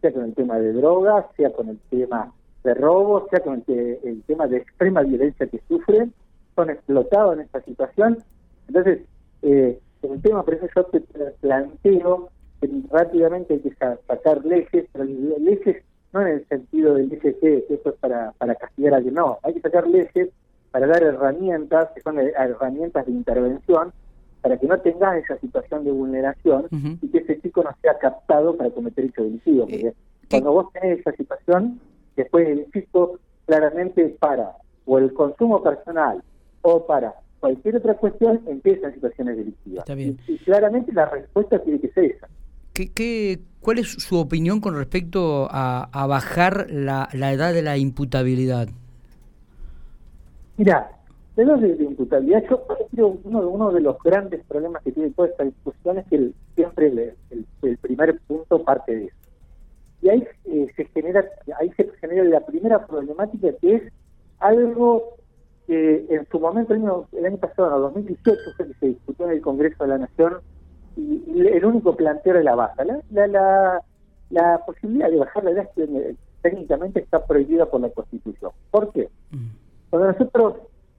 sea 0.00 0.12
con 0.12 0.24
el 0.24 0.34
tema 0.34 0.58
de 0.58 0.72
drogas, 0.72 1.26
sea 1.36 1.52
con 1.52 1.68
el 1.68 1.78
tema 1.90 2.32
de 2.64 2.74
robo, 2.74 3.28
sea 3.30 3.40
con 3.40 3.62
el, 3.66 3.98
el 4.02 4.22
tema 4.22 4.46
de 4.46 4.58
extrema 4.58 5.02
violencia 5.02 5.46
que 5.46 5.60
sufren, 5.68 6.12
son 6.56 6.70
explotados 6.70 7.34
en 7.34 7.40
esta 7.40 7.60
situación. 7.62 8.18
Entonces, 8.68 9.00
eh, 9.42 9.78
el 10.02 10.22
tema, 10.22 10.42
por 10.42 10.54
eso 10.54 10.66
yo 10.74 10.84
te 10.86 11.00
planteo 11.40 12.30
que 12.60 12.70
rápidamente 12.90 13.54
hay 13.54 13.60
que 13.60 13.74
sacar 13.74 14.44
leyes, 14.44 14.86
pero 14.92 15.04
leyes 15.04 15.84
no 16.12 16.20
en 16.22 16.28
el 16.28 16.48
sentido 16.48 16.94
del 16.94 17.12
ICC, 17.12 17.40
que 17.40 17.66
eso 17.70 17.90
es 17.90 17.94
para, 17.96 18.32
para 18.32 18.54
castigar 18.54 18.94
a 18.94 18.96
alguien, 18.98 19.14
no, 19.14 19.38
hay 19.42 19.54
que 19.54 19.60
sacar 19.60 19.86
leyes 19.86 20.28
para 20.70 20.86
dar 20.86 21.02
herramientas, 21.02 21.90
que 21.94 22.00
son 22.00 22.18
herramientas 22.18 23.06
de 23.06 23.12
intervención, 23.12 23.92
para 24.40 24.56
que 24.56 24.66
no 24.66 24.78
tengas 24.80 25.22
esa 25.22 25.38
situación 25.38 25.84
de 25.84 25.92
vulneración 25.92 26.66
y 27.00 27.08
que 27.08 27.18
ese 27.18 27.40
chico 27.40 27.62
no 27.62 27.70
sea 27.80 27.96
captado 27.98 28.56
para 28.56 28.70
cometer 28.70 29.04
hecho 29.04 29.22
delictivo. 29.22 29.62
Porque 29.62 29.88
eh, 29.88 29.94
cuando 30.28 30.52
vos 30.52 30.72
tenés 30.72 31.00
esa 31.00 31.12
situación, 31.12 31.78
después 32.16 32.48
el 32.48 32.70
chico 32.72 33.18
claramente 33.46 34.16
para 34.18 34.56
o 34.86 34.98
el 34.98 35.12
consumo 35.12 35.62
personal 35.62 36.22
o 36.62 36.84
para 36.86 37.14
cualquier 37.38 37.76
otra 37.76 37.94
cuestión 37.94 38.40
empiezan 38.46 38.94
situaciones 38.94 39.36
delictivas. 39.36 39.84
Y, 39.90 40.16
y, 40.26 40.38
claramente 40.38 40.92
la 40.92 41.06
respuesta 41.06 41.58
tiene 41.60 41.80
que 41.80 41.88
ser 41.88 42.04
esa. 42.06 42.28
¿Qué, 42.72 42.90
qué, 42.90 43.40
¿Cuál 43.60 43.78
es 43.78 43.92
su 43.92 44.18
opinión 44.18 44.60
con 44.60 44.76
respecto 44.76 45.46
a, 45.50 46.06
bajar 46.08 46.66
la, 46.70 47.08
edad 47.12 47.52
de 47.52 47.62
la 47.62 47.76
imputabilidad? 47.76 48.68
Mira, 50.56 50.90
de 51.36 51.44
de, 51.44 51.84
imputabilidad, 51.84 52.42
yo 52.50 52.66
creo 52.90 53.18
uno, 53.24 53.48
uno 53.48 53.70
de 53.72 53.80
los 53.80 53.96
grandes 54.02 54.44
problemas 54.46 54.82
que 54.82 54.92
tiene 54.92 55.10
toda 55.10 55.28
esta 55.28 55.44
discusión 55.44 55.98
es 55.98 56.06
que 56.08 56.30
siempre 56.54 57.14
el, 57.30 57.76
primer 57.78 58.18
punto 58.26 58.62
parte 58.64 58.96
de 58.96 59.04
eso. 59.04 59.16
Y 60.02 60.08
ahí 60.08 60.24
eh, 60.46 60.66
se 60.74 60.84
genera, 60.86 61.24
ahí 61.60 61.70
se 61.76 61.88
genera 62.00 62.24
la 62.24 62.40
primera 62.44 62.84
problemática 62.86 63.52
que 63.60 63.76
es 63.76 63.82
algo 64.40 65.14
que 65.66 66.04
en 66.10 66.26
su 66.30 66.40
momento, 66.40 66.74
el 66.74 66.80
año, 66.80 67.06
el 67.12 67.26
año 67.26 67.36
pasado, 67.36 67.76
en 67.76 67.82
2018, 67.82 68.40
fue 68.56 68.66
que 68.66 68.74
se 68.74 68.86
discutió 68.88 69.26
en 69.26 69.32
el 69.32 69.40
Congreso 69.40 69.84
de 69.84 69.90
la 69.90 69.98
Nación 69.98 70.38
el 70.96 71.64
único 71.64 71.96
planteo 71.96 72.34
de 72.34 72.44
la 72.44 72.54
baja. 72.54 72.84
La, 72.84 73.26
la, 73.26 73.82
la, 74.30 74.58
posibilidad 74.64 75.10
de 75.10 75.16
bajar 75.16 75.44
la 75.44 75.50
edad 75.50 75.70
técnicamente 76.42 77.00
está 77.00 77.24
prohibida 77.24 77.66
por 77.66 77.80
la 77.80 77.90
Constitución. 77.90 78.52
¿Por 78.70 78.92
qué? 78.92 79.08
Mm. 79.30 79.46
Cuando 79.90 80.12
nosotros 80.12 80.54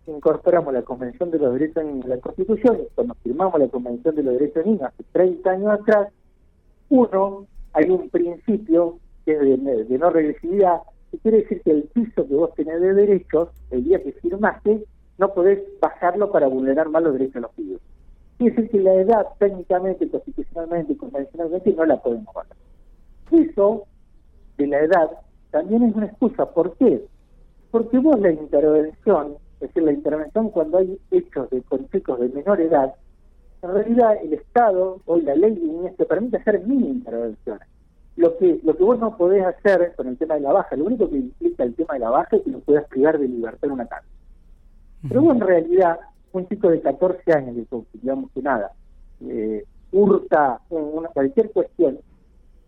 incorporamos 0.08 0.74
la 0.74 0.82
Convención 0.82 1.32
de 1.32 1.40
los 1.40 1.54
Derechos 1.54 1.84
Niños 1.84 2.06
en 2.06 2.10
la 2.10 2.18
Constitución, 2.18 2.80
cuando 2.96 3.14
firmamos 3.16 3.60
la 3.60 3.68
Convención 3.68 4.16
de 4.16 4.24
los 4.24 4.34
Derechos 4.34 4.66
Niños 4.66 4.84
hace 4.84 5.04
30 5.12 5.50
años 5.50 5.72
atrás, 5.72 6.10
uno, 6.90 7.48
hay 7.74 7.90
un 7.90 8.10
principio 8.10 9.00
que 9.26 9.34
es 9.34 9.40
de, 9.40 9.98
no 9.98 10.10
regresividad, 10.10 10.82
que 11.12 11.18
quiere 11.20 11.38
decir 11.38 11.62
que 11.62 11.72
el 11.72 11.84
piso 11.84 12.28
que 12.28 12.36
vos 12.36 12.54
tenés 12.56 12.82
de 12.82 12.94
derechos, 12.94 13.50
el 13.72 13.84
día 13.84 14.04
que 14.04 14.12
firmaste, 14.14 14.84
no 15.18 15.34
podés 15.34 15.60
bajarlo 15.80 16.32
para 16.32 16.48
vulnerar 16.48 16.90
más 16.90 17.04
los 17.04 17.14
derechos 17.14 17.36
de 17.36 17.42
los 17.42 17.52
pibes. 17.52 17.80
Quiere 18.44 18.58
decir 18.58 18.72
que 18.72 18.80
la 18.84 18.94
edad 18.96 19.26
técnicamente, 19.40 20.10
constitucionalmente 20.10 20.92
y 20.92 20.96
convencionalmente 20.98 21.74
no 21.74 21.86
la 21.86 21.96
podemos 22.02 22.34
bajar. 22.34 22.58
Eso 23.32 23.86
de 24.58 24.68
la 24.68 24.82
edad 24.82 25.12
también 25.52 25.84
es 25.84 25.96
una 25.96 26.08
excusa. 26.08 26.46
¿Por 26.52 26.76
qué? 26.76 27.06
Porque 27.72 28.00
vos 28.00 28.20
la 28.20 28.32
intervención, 28.32 29.38
es 29.62 29.70
decir, 29.70 29.84
la 29.84 29.94
intervención 29.94 30.50
cuando 30.50 30.80
hay 30.80 31.00
hechos 31.12 31.50
de 31.52 31.62
con 31.62 31.88
de 31.88 32.30
menor 32.34 32.60
edad, 32.60 32.94
en 33.62 33.74
realidad 33.74 34.18
el 34.22 34.34
Estado, 34.34 35.00
hoy 35.06 35.22
la 35.22 35.36
ley 35.36 35.56
de 35.56 35.62
niñez, 35.62 35.96
te 35.96 36.04
permite 36.04 36.36
hacer 36.36 36.68
mini 36.68 36.90
intervenciones. 36.90 37.70
Lo 38.18 38.38
que, 38.38 38.60
lo 38.62 38.76
que 38.76 38.84
vos 38.84 39.00
no 39.00 39.16
podés 39.16 39.46
hacer 39.46 39.94
con 39.96 40.08
el 40.10 40.18
tema 40.18 40.36
de 40.36 40.42
la 40.42 40.52
baja, 40.52 40.76
lo 40.76 40.84
único 40.84 41.10
que 41.10 41.16
implica 41.16 41.64
el 41.64 41.76
tema 41.76 41.94
de 41.94 42.02
la 42.02 42.10
baja 42.10 42.36
es 42.36 42.44
que 42.44 42.52
no 42.52 42.60
puedas 42.60 42.86
privar 42.90 43.18
de 43.18 43.30
libertad 43.30 43.72
una 43.72 43.88
casa. 43.88 44.06
Pero 45.08 45.22
vos 45.22 45.34
en 45.34 45.42
realidad 45.42 45.98
un 46.34 46.48
chico 46.48 46.70
de 46.70 46.82
14 46.82 47.32
años, 47.32 47.56
digamos 47.94 48.32
que 48.32 48.42
nada, 48.42 48.72
eh, 49.22 49.64
hurta 49.92 50.60
una, 50.70 51.10
cualquier 51.10 51.52
cuestión, 51.52 52.00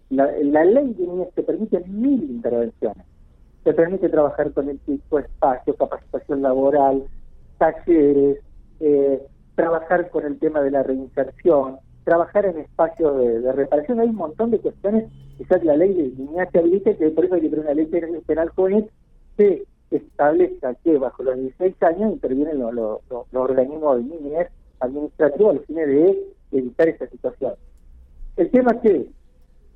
la, 0.10 0.28
ley 0.64 0.94
de 0.94 1.08
niñez 1.08 1.34
te 1.34 1.44
permite 1.44 1.80
mil 1.88 2.24
intervenciones. 2.24 3.06
Te 3.64 3.74
permite 3.74 4.10
trabajar 4.10 4.54
con 4.54 4.70
el 4.70 4.80
chico, 4.86 5.18
espacio, 5.18 5.76
capacitación 5.76 6.44
laboral, 6.44 7.04
talleres, 7.58 8.38
eh, 8.80 9.22
trabajar 9.56 10.10
con 10.12 10.26
el 10.26 10.38
tema 10.38 10.62
de 10.62 10.70
la 10.70 10.84
reinserción, 10.84 11.78
trabajar 12.04 12.46
en 12.46 12.60
espacios 12.60 13.18
de, 13.18 13.52
reparación. 13.52 14.00
Hay 14.00 14.10
un 14.10 14.16
montón 14.16 14.52
de 14.52 14.60
cuestiones 14.60 15.06
ya 15.50 15.58
la 15.64 15.76
ley 15.76 15.94
de 15.94 16.24
niñez 16.24 16.50
te 16.52 16.60
habilita, 16.60 16.94
que 16.94 17.10
por 17.10 17.26
eso 17.26 17.36
hay 17.36 17.42
que 17.42 17.50
tener 17.50 17.66
una 17.66 17.74
ley 17.74 17.88
penal 18.26 18.50
juvenil 18.50 18.90
que 19.38 19.66
establezca 19.92 20.74
que 20.76 20.98
bajo 20.98 21.24
los 21.24 21.38
16 21.38 21.82
años 21.84 22.14
intervienen 22.14 22.60
los, 22.60 22.74
los, 22.74 23.26
organismos 23.34 23.98
de 23.98 24.04
niñez 24.04 24.48
administrativos 24.80 25.52
a 25.52 25.58
los 25.58 25.66
fines 25.66 25.88
de 25.88 26.24
evitar 26.52 26.90
esa 26.90 27.08
situación. 27.08 27.54
El 28.38 28.52
tema 28.52 28.72
es 28.72 28.82
que 28.82 29.10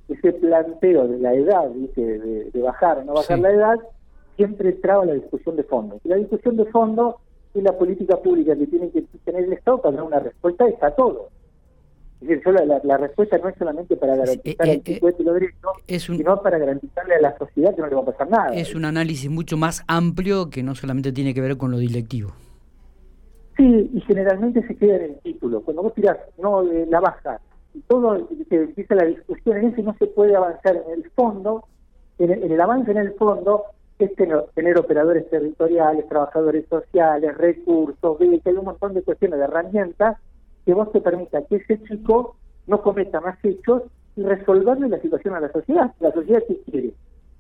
ese 0.10 0.34
planteo 0.34 1.08
de 1.08 1.20
la 1.20 1.34
edad, 1.34 1.70
de, 1.70 2.62
bajar 2.62 3.00
o 3.00 3.04
no 3.04 3.14
bajar 3.14 3.40
la 3.40 3.52
edad, 3.52 3.80
siempre 4.36 4.74
traba 4.74 5.06
la 5.06 5.14
discusión 5.14 5.56
de 5.56 5.64
fondo. 5.64 6.00
Y 6.04 6.10
la 6.10 6.16
discusión 6.16 6.58
de 6.58 6.66
fondo 6.66 7.20
es 7.54 7.64
la 7.64 7.78
política 7.78 8.18
pública 8.18 8.56
que 8.56 8.68
tiene 8.68 8.90
que 8.90 9.04
tener 9.24 9.46
el 9.46 9.54
Estado 9.54 9.82
para 9.82 9.96
dar 9.96 10.06
una 10.06 10.20
respuesta 10.20 10.66
a 10.82 10.92
todo. 10.92 11.30
Es 12.22 12.28
decir, 12.28 12.54
la, 12.84 12.98
respuesta 12.98 13.38
no 13.38 13.48
es 13.48 13.56
solamente 13.58 13.96
para 13.96 14.18
garantizar 14.18 14.68
eh, 14.68 14.82
eh, 14.86 15.00
el 15.02 15.26
los 15.26 15.34
derechos, 15.36 16.04
sino 16.04 16.42
para 16.42 16.58
garantizarle 16.58 17.16
a 17.16 17.22
la 17.22 17.38
sociedad 17.38 17.74
que 17.74 17.82
no 17.82 17.88
le 17.88 17.96
va 17.96 18.02
a 18.02 18.06
pasar 18.06 18.30
nada. 18.30 18.54
Es 18.54 18.76
un 18.76 18.84
análisis 18.84 19.30
mucho 19.30 19.56
más 19.56 19.86
amplio 19.88 20.50
que 20.50 20.62
no 20.62 20.76
solamente 20.76 21.14
tiene 21.14 21.34
que 21.34 21.40
ver 21.40 21.56
con 21.56 21.72
lo 21.72 21.78
directivo. 21.78 22.32
Sí, 23.56 23.90
y 23.94 24.02
generalmente 24.02 24.68
se 24.68 24.76
queda 24.76 24.98
en 24.98 25.04
el 25.04 25.16
título. 25.20 25.62
Cuando 25.62 25.84
vos 25.84 25.94
tirás 25.94 26.18
no 26.38 26.62
la 26.62 27.00
baja 27.00 27.40
y 27.74 27.80
todo 27.82 28.28
se 28.50 28.56
empieza 28.56 28.96
la 28.96 29.06
discusión 29.06 29.58
en 29.58 29.68
ese 29.70 29.84
no 29.84 29.96
se 29.98 30.08
puede 30.08 30.36
avanzar 30.36 30.76
en 30.76 31.02
el 31.02 31.10
fondo, 31.12 31.66
en 32.18 32.32
el, 32.32 32.60
avance 32.60 32.92
en 32.92 32.98
el 32.98 33.14
fondo 33.14 33.64
es 33.98 34.14
tener, 34.16 34.44
tener, 34.56 34.78
operadores 34.78 35.30
territoriales, 35.30 36.08
trabajadores 36.10 36.66
sociales, 36.70 37.38
recursos, 37.38 38.18
que 38.18 38.42
hay 38.46 38.56
un 38.56 38.66
montón 38.66 38.94
de 38.94 39.04
cuestiones, 39.04 39.40
de 39.40 39.46
herramientas 39.46 40.18
que 40.70 40.76
vos 40.76 40.92
te 40.92 41.02
permita 41.02 41.42
que 41.46 41.56
ese 41.56 41.82
chico 41.82 42.36
no 42.68 42.80
cometa 42.84 43.20
más 43.22 43.44
hechos 43.44 43.82
y 44.16 44.22
resolverle 44.22 44.88
la 44.88 45.02
situación 45.02 45.34
a 45.34 45.40
la 45.40 45.52
sociedad. 45.52 45.96
La 46.00 46.12
sociedad 46.12 46.44
que 46.48 46.60
quiere, 46.60 46.94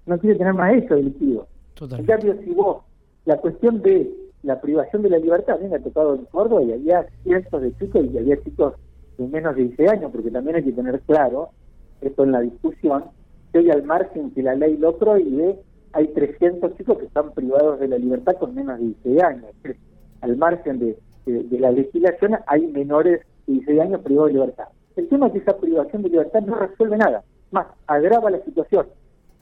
no 0.07 0.17
quiere 0.17 0.36
tener 0.39 0.55
más 0.55 0.74
hechos 0.74 0.98
delictivos. 0.98 1.48
En 1.79 2.05
cambio, 2.07 2.36
si 2.43 2.50
vos, 2.50 2.77
la 3.25 3.38
cuestión 3.38 3.83
de 3.83 4.12
la 4.41 4.59
privación 4.59 5.03
de 5.03 5.12
la 5.12 5.19
libertad, 5.19 5.57
a 5.57 5.59
mí 5.59 5.69
me 5.69 5.75
ha 5.75 5.79
tocado 5.79 6.15
en 6.15 6.25
Córdoba 6.25 6.63
y 6.63 6.74
había 6.74 7.05
cientos 7.21 7.62
de 7.62 7.77
chicos 7.77 8.03
y 8.12 8.17
había 8.17 8.41
chicos 8.41 8.74
de 9.19 9.27
menos 9.27 9.55
de 9.55 9.62
16 9.62 9.89
años, 9.91 10.12
porque 10.12 10.31
también 10.31 10.55
hay 10.55 10.63
que 10.63 10.71
tener 10.71 11.00
claro, 11.01 11.50
esto 12.01 12.24
en 12.24 12.31
la 12.31 12.39
discusión, 12.39 13.03
que 13.53 13.59
hoy 13.59 13.69
al 13.69 13.83
margen 13.83 14.31
que 14.31 14.41
la 14.41 14.55
ley 14.55 14.75
lo 14.75 14.98
prohíbe, 14.98 15.59
hay 15.93 16.07
300 16.07 16.75
chicos 16.77 16.98
que 16.98 17.05
están 17.05 17.31
privados 17.36 17.79
de 17.79 17.89
la 17.89 18.00
libertad 18.00 18.38
con 18.39 18.55
menos 18.55 18.79
de 18.79 18.86
16 18.86 19.21
años. 19.21 19.51
Al 20.21 20.36
margen 20.36 20.79
de 20.79 20.98
de, 21.31 21.59
la 21.59 21.71
legislación 21.71 22.38
hay 22.48 22.67
menores 22.67 23.21
16 23.48 23.79
años 23.81 24.01
privado 24.01 24.27
de 24.27 24.33
libertad. 24.33 24.65
El 24.95 25.07
tema 25.07 25.27
es 25.27 25.33
que 25.33 25.39
esa 25.39 25.57
privación 25.57 26.03
de 26.03 26.09
libertad 26.09 26.41
no 26.41 26.55
resuelve 26.55 26.98
nada, 26.98 27.24
más, 27.51 27.67
agrava 27.88 28.29
la 28.29 28.43
situación. 28.43 28.88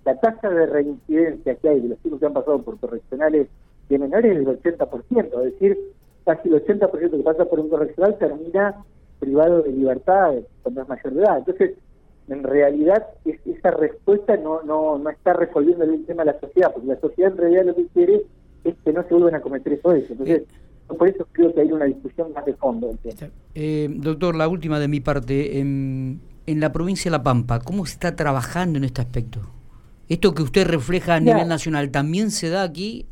La 0.05 0.19
tasa 0.19 0.49
de 0.49 0.65
reincidencia 0.67 1.55
que 1.55 1.69
hay 1.69 1.81
de 1.81 1.89
los 1.89 2.01
chicos 2.01 2.19
que 2.19 2.25
han 2.25 2.33
pasado 2.33 2.61
por 2.61 2.79
correccionales 2.79 3.47
de 3.89 3.99
menores 3.99 4.37
es 4.37 4.45
del 4.45 4.61
80%, 4.61 5.45
es 5.45 5.53
decir, 5.53 5.77
casi 6.25 6.49
el 6.49 6.63
80% 6.63 7.11
que 7.11 7.23
pasa 7.23 7.45
por 7.45 7.59
un 7.59 7.69
correccional 7.69 8.17
termina 8.17 8.75
privado 9.19 9.63
de 9.63 9.71
libertad 9.71 10.35
cuando 10.63 10.81
es 10.81 10.87
mayor 10.87 11.13
de 11.13 11.21
edad. 11.21 11.37
Entonces, 11.39 11.71
en 12.29 12.43
realidad 12.43 13.07
esa 13.25 13.71
respuesta 13.71 14.35
no, 14.37 14.61
no, 14.63 14.97
no 14.97 15.09
está 15.09 15.33
resolviendo 15.33 15.85
el 15.85 16.05
tema 16.05 16.23
de 16.23 16.33
la 16.33 16.39
sociedad, 16.39 16.71
porque 16.73 16.87
la 16.87 16.99
sociedad 16.99 17.31
en 17.31 17.37
realidad 17.37 17.65
lo 17.65 17.75
que 17.75 17.87
quiere 17.87 18.21
es 18.63 18.75
que 18.83 18.93
no 18.93 19.03
se 19.03 19.13
vuelvan 19.13 19.35
a 19.35 19.41
cometer 19.41 19.73
eso. 19.73 19.93
Entonces, 19.93 20.43
por 20.95 21.07
eso 21.07 21.27
creo 21.31 21.53
que 21.53 21.61
hay 21.61 21.71
una 21.71 21.85
discusión 21.85 22.31
más 22.33 22.45
de 22.45 22.53
fondo. 22.53 22.95
Eh, 23.55 23.89
doctor, 23.89 24.35
la 24.35 24.47
última 24.47 24.79
de 24.79 24.87
mi 24.87 24.99
parte. 24.99 25.59
En, 25.59 26.21
en, 26.45 26.59
la 26.59 26.71
provincia 26.71 27.09
de 27.11 27.17
La 27.17 27.23
Pampa, 27.23 27.59
¿cómo 27.59 27.85
se 27.85 27.93
está 27.93 28.15
trabajando 28.15 28.77
en 28.77 28.85
este 28.85 29.01
aspecto? 29.01 29.41
¿Esto 30.07 30.33
que 30.33 30.43
usted 30.43 30.65
refleja 30.65 31.15
a 31.15 31.19
nivel 31.19 31.47
nacional 31.47 31.91
también 31.91 32.31
se 32.31 32.49
da 32.49 32.63
aquí? 32.63 33.05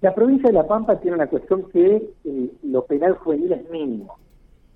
La 0.00 0.14
provincia 0.14 0.48
de 0.48 0.52
La 0.52 0.66
Pampa 0.66 1.00
tiene 1.00 1.16
una 1.16 1.26
cuestión 1.26 1.68
que 1.70 2.10
eh, 2.24 2.50
lo 2.62 2.84
penal 2.84 3.14
juvenil 3.14 3.52
es 3.52 3.70
mínimo, 3.70 4.18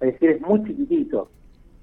es 0.01 0.15
decir, 0.15 0.31
es 0.31 0.41
muy 0.41 0.65
chiquitito. 0.65 1.31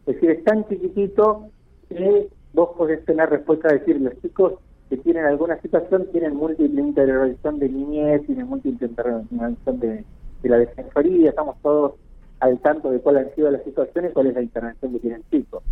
Es 0.06 0.16
decir, 0.16 0.32
es 0.32 0.44
tan 0.44 0.68
chiquitito 0.68 1.48
que 1.88 2.28
vos 2.54 2.70
podés 2.78 3.06
tener 3.06 3.30
respuesta 3.30 3.70
a 3.70 3.74
decir, 3.74 4.02
los 4.02 4.20
chicos 4.22 4.54
que 4.90 4.98
tienen 4.98 5.26
alguna 5.26 5.60
situación 5.62 6.08
tienen 6.12 6.36
múltiple 6.36 6.82
intervención 6.82 7.60
de 7.60 7.70
niñez, 7.70 8.26
tienen 8.26 8.48
múltiple 8.48 8.88
intervención 8.88 9.80
de, 9.80 10.04
la 10.44 10.58
defensoría, 10.58 11.30
estamos 11.30 11.56
todos 11.64 11.94
al 12.40 12.60
tanto 12.60 12.92
de 12.92 13.00
cuáles 13.00 13.28
han 13.28 13.36
sido 13.36 13.50
las 13.50 13.64
situaciones 13.64 14.14
cuál 14.14 14.28
es 14.28 14.36
la 14.36 14.44
intervención 14.44 14.92
que 14.92 15.00
tienen 15.00 15.24
chicos. 15.32 15.64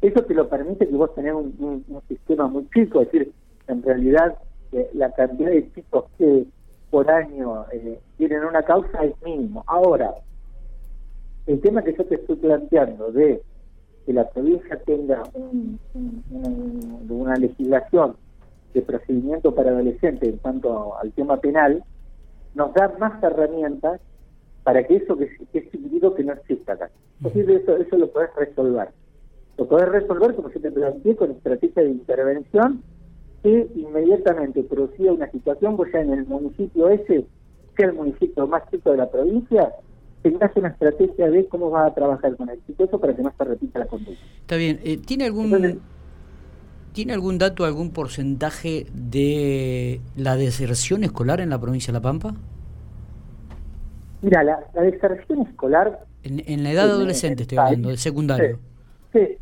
Eso 0.00 0.22
te 0.22 0.34
lo 0.34 0.48
permite 0.48 0.86
que 0.86 0.94
vos 0.94 1.12
tenés 1.14 1.34
un, 1.34 1.84
sistema 2.06 2.46
muy 2.46 2.68
chico, 2.70 3.00
es 3.00 3.10
decir, 3.10 3.32
en 3.66 3.82
realidad 3.82 4.36
eh, 4.72 4.90
la 4.94 5.10
cantidad 5.10 5.50
de 5.50 5.72
chicos 5.72 6.04
que 6.18 6.44
por 6.90 7.10
año 7.10 7.64
eh, 7.72 7.98
tienen 8.16 8.44
una 8.44 8.62
causa 8.62 9.04
es 9.04 9.14
mínimo. 9.24 9.64
Ahora, 9.66 10.14
el 11.46 11.60
tema 11.60 11.82
que 11.82 11.94
yo 11.96 12.04
te 12.04 12.14
estoy 12.14 12.36
planteando 12.36 13.10
de 13.10 13.42
que 14.04 14.12
la 14.12 14.28
provincia 14.30 14.78
tenga 14.84 15.24
una 17.08 17.34
legislación 17.34 18.14
de 18.76 18.82
procedimiento 18.82 19.54
para 19.54 19.70
adolescentes 19.70 20.28
en 20.28 20.36
cuanto 20.36 20.98
al 20.98 21.10
tema 21.12 21.40
penal, 21.40 21.82
nos 22.54 22.74
da 22.74 22.94
más 22.98 23.22
herramientas 23.22 24.00
para 24.62 24.86
que 24.86 24.96
eso 24.96 25.16
que, 25.16 25.24
es 25.24 25.70
chiquitito 25.70 26.14
que 26.14 26.24
no 26.24 26.34
exista 26.34 26.74
acá. 26.74 26.90
Entonces 27.22 27.62
eso, 27.62 27.76
eso 27.76 27.96
lo 27.96 28.10
podés 28.10 28.30
resolver. 28.36 28.88
Lo 29.56 29.66
podés 29.66 29.88
resolver, 29.88 30.34
como 30.34 30.50
yo 30.50 30.60
te 30.60 30.70
planteé, 30.70 31.16
con 31.16 31.30
estrategia 31.30 31.82
de 31.82 31.90
intervención 31.90 32.82
que 33.42 33.66
inmediatamente 33.76 34.62
producía 34.62 35.12
una 35.12 35.30
situación, 35.30 35.76
vos 35.76 35.88
ya 35.92 36.00
en 36.00 36.12
el 36.12 36.26
municipio 36.26 36.88
ese, 36.88 37.24
sea 37.76 37.86
el 37.86 37.94
municipio 37.94 38.46
más 38.46 38.68
chico 38.70 38.90
de 38.90 38.98
la 38.98 39.10
provincia, 39.10 39.72
tengas 40.22 40.54
una 40.56 40.68
estrategia 40.68 41.30
de 41.30 41.46
cómo 41.46 41.70
vas 41.70 41.90
a 41.92 41.94
trabajar 41.94 42.36
con 42.36 42.50
el 42.50 42.58
chico 42.66 42.98
para 42.98 43.14
que 43.16 43.22
no 43.22 43.32
se 43.38 43.44
repita 43.44 43.78
la 43.78 43.86
conducta. 43.86 44.20
Está 44.40 44.56
bien. 44.56 44.80
Eh, 44.84 44.98
¿Tiene 44.98 45.24
algún 45.26 45.80
tiene 46.96 47.12
algún 47.12 47.36
dato, 47.36 47.66
algún 47.66 47.90
porcentaje 47.92 48.86
de 48.94 50.00
la 50.16 50.34
deserción 50.34 51.04
escolar 51.04 51.42
en 51.42 51.50
la 51.50 51.60
provincia 51.60 51.92
de 51.92 51.98
La 51.98 52.02
Pampa? 52.02 52.34
Mira, 54.22 54.42
la, 54.42 54.64
deserción 54.80 55.42
escolar... 55.42 56.06
En, 56.22 56.64
la 56.64 56.70
edad 56.70 56.88
adolescente 56.88 57.42
estoy 57.42 57.58
hablando, 57.58 57.90
del 57.90 57.98
secundario. 57.98 58.58
Sí, 59.12 59.36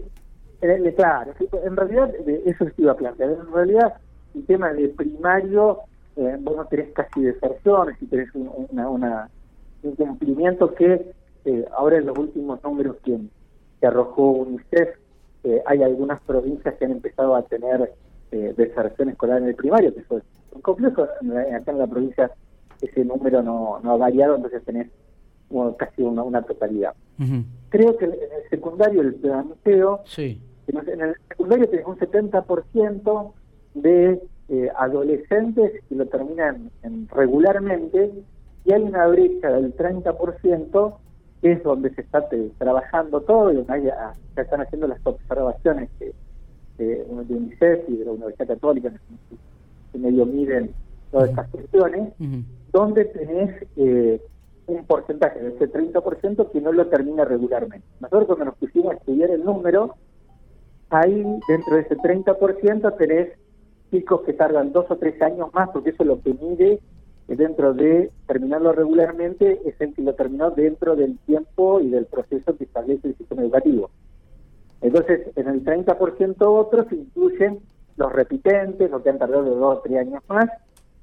claro, 0.97 1.33
en 1.65 1.77
realidad 1.77 2.11
eso 2.45 2.65
se 2.65 2.83
iba 2.83 2.91
a 2.91 2.97
plantear. 2.97 3.31
En 3.31 3.53
realidad, 3.53 3.95
el 4.35 4.45
tema 4.47 4.73
de 4.73 4.89
primario, 4.89 5.79
eh, 6.17 6.37
vos 6.41 6.57
no 6.57 6.65
tenés 6.65 6.91
casi 6.93 7.23
deserciones 7.23 7.97
y 8.03 8.07
tenés 8.07 8.31
una, 8.35 8.89
una, 8.89 9.31
un 9.85 9.95
cumplimiento 9.95 10.75
que 10.75 11.13
eh, 11.45 11.65
ahora 11.79 11.99
en 11.99 12.07
los 12.07 12.19
últimos 12.19 12.61
números 12.65 12.97
que, 13.05 13.17
que 13.81 13.87
arrojó 13.87 14.33
UNICEF, 14.33 14.89
eh, 15.45 15.63
hay 15.67 15.83
algunas 15.83 16.21
provincias 16.23 16.75
que 16.75 16.85
han 16.85 16.93
empezado 16.93 17.37
a 17.37 17.43
tener 17.43 17.93
eh, 18.33 18.55
deserción 18.57 19.11
escolar 19.11 19.43
en 19.43 19.49
el 19.49 19.55
primario, 19.55 19.95
que 19.95 20.01
eso 20.01 20.19
es 20.19 20.25
un 20.53 20.63
complejo. 20.63 21.03
Acá 21.03 21.71
en 21.73 21.79
la 21.79 21.87
provincia 21.87 22.31
ese 22.81 23.05
número 23.05 23.43
no, 23.43 23.81
no 23.83 23.93
ha 23.93 23.97
variado, 23.97 24.37
entonces 24.37 24.65
tenés 24.65 24.89
casi 25.77 26.03
una, 26.03 26.23
una 26.23 26.43
totalidad. 26.43 26.95
Creo 27.69 27.97
que 27.97 28.07
en 28.07 28.13
el 28.13 28.51
secundario, 28.51 29.03
el 29.03 29.15
planteo, 29.15 30.01
sí. 30.05 30.41
en 30.67 31.01
el 31.01 31.15
secundario 31.29 31.69
tenés 31.69 31.87
un 31.87 31.97
70% 31.97 33.33
de 33.75 34.21
eh, 34.49 34.69
adolescentes 34.77 35.73
que 35.89 35.95
lo 35.95 36.07
terminan 36.07 36.71
regularmente 37.13 38.11
y 38.65 38.73
hay 38.73 38.83
una 38.83 39.07
brecha 39.07 39.51
del 39.51 39.77
30% 39.77 40.95
que 40.95 41.04
es 41.53 41.63
donde 41.63 41.95
se 41.95 42.01
está 42.01 42.27
trabajando 42.59 43.21
todo 43.21 43.53
y 43.53 43.57
donde 43.57 43.85
ya, 43.85 44.15
están 44.37 44.63
haciendo 44.63 44.87
las 44.87 44.99
observaciones 45.05 45.91
de, 45.99 46.15
de, 46.79 47.07
UNICEF 47.09 47.89
y 47.89 47.97
de 47.99 48.05
la 48.07 48.13
Universidad 48.13 48.49
Católica, 48.49 48.93
que 49.93 49.99
medio 49.99 50.25
miden 50.27 50.71
todas 51.11 51.31
estas 51.31 51.49
cuestiones, 51.51 52.13
donde 52.73 53.05
tenés 53.05 53.67
eh, 53.77 54.21
un 54.67 54.85
porcentaje 54.85 55.39
de 55.39 55.49
ese 55.51 55.71
30% 55.71 56.51
que 56.51 56.61
no 56.61 56.73
lo 56.73 56.87
termina 56.87 57.25
regularmente. 57.25 57.87
Nosotros 58.01 58.27
cuando 58.27 58.47
nos 58.47 58.57
pusimos 58.57 58.93
a 58.93 58.97
estudiar 58.97 59.31
el 59.31 59.45
número, 59.45 59.95
ahí 60.91 61.25
dentro 61.47 61.77
de 61.77 61.83
ese 61.83 61.97
30% 61.97 62.97
tenés 62.97 63.29
chicos 63.91 64.23
que 64.23 64.33
tardan 64.33 64.73
dos 64.73 64.87
o 64.91 64.97
tres 64.97 65.21
años 65.23 65.53
más, 65.53 65.69
porque 65.71 65.91
eso 65.91 66.03
es 66.03 66.09
lo 66.09 66.21
que 66.21 66.35
mide 66.35 66.81
dentro 67.27 67.73
de 67.73 68.11
terminarlo 68.27 68.73
regularmente, 68.73 69.61
es 69.65 69.81
el 69.81 69.95
que 69.95 70.03
lo 70.03 70.15
terminó 70.15 70.51
dentro 70.51 70.95
del 70.95 71.19
tiempo 71.21 71.81
y 71.81 71.89
del 71.89 72.07
proceso 72.07 72.57
que 72.57 72.65
establece 72.65 73.09
el 73.09 73.17
sistema 73.17 73.43
educativo. 73.43 73.91
Entonces, 74.81 75.29
en 75.37 75.49
el 75.49 75.65
30% 75.65 76.37
otros 76.41 76.93
incluyen 76.93 77.61
los 77.97 78.13
repitentes, 78.13 78.91
los 78.91 79.03
que 79.03 79.11
han 79.11 79.19
tardado 79.19 79.45
dos 79.45 79.79
o 79.79 79.81
tres 79.81 79.99
años 79.99 80.23
más, 80.29 80.47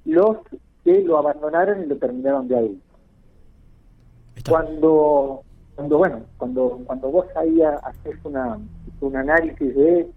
los 0.05 0.37
que 0.83 1.01
lo 1.01 1.17
abandonaron 1.17 1.83
y 1.83 1.87
lo 1.87 1.97
terminaron 1.97 2.47
de 2.47 2.57
ahí. 2.57 2.81
Cuando, 4.47 5.41
cuando 5.75 5.97
bueno, 5.97 6.21
cuando 6.37 6.81
cuando 6.85 7.09
vos 7.09 7.25
ahí 7.35 7.61
haces 7.61 8.15
una, 8.23 8.59
un 8.99 9.15
análisis 9.15 9.75
de 9.75 10.07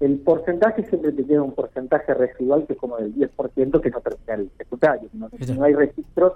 el 0.00 0.18
porcentaje 0.20 0.84
siempre 0.84 1.12
te 1.12 1.24
queda 1.24 1.42
un 1.42 1.52
porcentaje 1.52 2.14
residual 2.14 2.66
que 2.66 2.74
es 2.74 2.78
como 2.78 2.96
del 2.98 3.14
10% 3.14 3.80
que 3.80 3.90
no 3.90 4.00
termina 4.00 4.34
el 4.34 4.50
secundario. 4.56 5.08
No, 5.12 5.28
no 5.56 5.64
hay 5.64 5.74
registros 5.74 6.34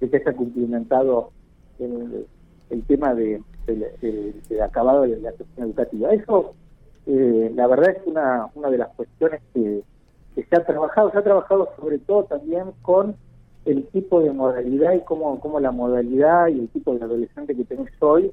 de 0.00 0.10
que 0.10 0.18
se 0.18 0.28
haya 0.28 0.36
cumplimentado 0.36 1.30
el, 1.78 2.26
el 2.70 2.82
tema 2.84 3.14
de, 3.14 3.42
de, 3.66 4.62
acabado 4.62 5.02
de 5.02 5.20
la 5.20 5.30
gestión 5.32 5.68
educativa. 5.68 6.12
Eso, 6.12 6.54
eh, 7.06 7.52
la 7.54 7.66
verdad, 7.68 7.90
es 7.90 8.06
una, 8.06 8.48
una 8.54 8.70
de 8.70 8.78
las 8.78 8.88
cuestiones 8.94 9.40
que, 9.54 9.82
que 10.34 10.44
se 10.44 10.56
ha 10.56 10.64
trabajado. 10.64 11.12
Se 11.12 11.18
ha 11.18 11.22
trabajado 11.22 11.68
sobre 11.76 11.98
todo 11.98 12.24
también 12.24 12.72
con 12.82 13.14
el 13.66 13.86
tipo 13.88 14.20
de 14.20 14.32
modalidad 14.32 14.94
y 14.94 15.00
cómo, 15.00 15.38
cómo 15.40 15.60
la 15.60 15.70
modalidad 15.70 16.48
y 16.48 16.60
el 16.60 16.68
tipo 16.68 16.94
de 16.94 17.04
adolescente 17.04 17.54
que 17.54 17.64
tenés 17.64 17.90
hoy 18.00 18.32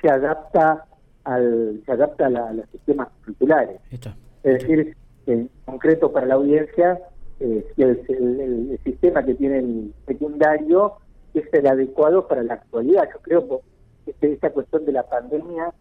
se 0.00 0.08
adapta 0.08 0.86
al, 1.24 1.82
se 1.84 1.92
adapta 1.92 2.26
a, 2.26 2.52
los 2.52 2.68
sistemas 2.70 3.08
curriculares. 3.20 3.80
Es 3.90 4.02
decir, 4.42 4.96
en 5.26 5.50
concreto 5.64 6.12
para 6.12 6.26
la 6.26 6.34
audiencia, 6.34 7.00
eh, 7.40 7.66
el, 7.76 8.78
sistema 8.84 9.24
que 9.24 9.34
tiene 9.34 9.58
el 9.58 9.94
secundario 10.06 10.94
es 11.32 11.44
el 11.52 11.66
adecuado 11.66 12.28
para 12.28 12.42
la 12.42 12.54
actualidad. 12.54 13.08
Yo 13.12 13.20
creo 13.22 13.60
que 14.06 14.32
esta 14.32 14.50
cuestión 14.50 14.84
de 14.84 14.92
la 14.92 15.02
pandemia 15.04 15.72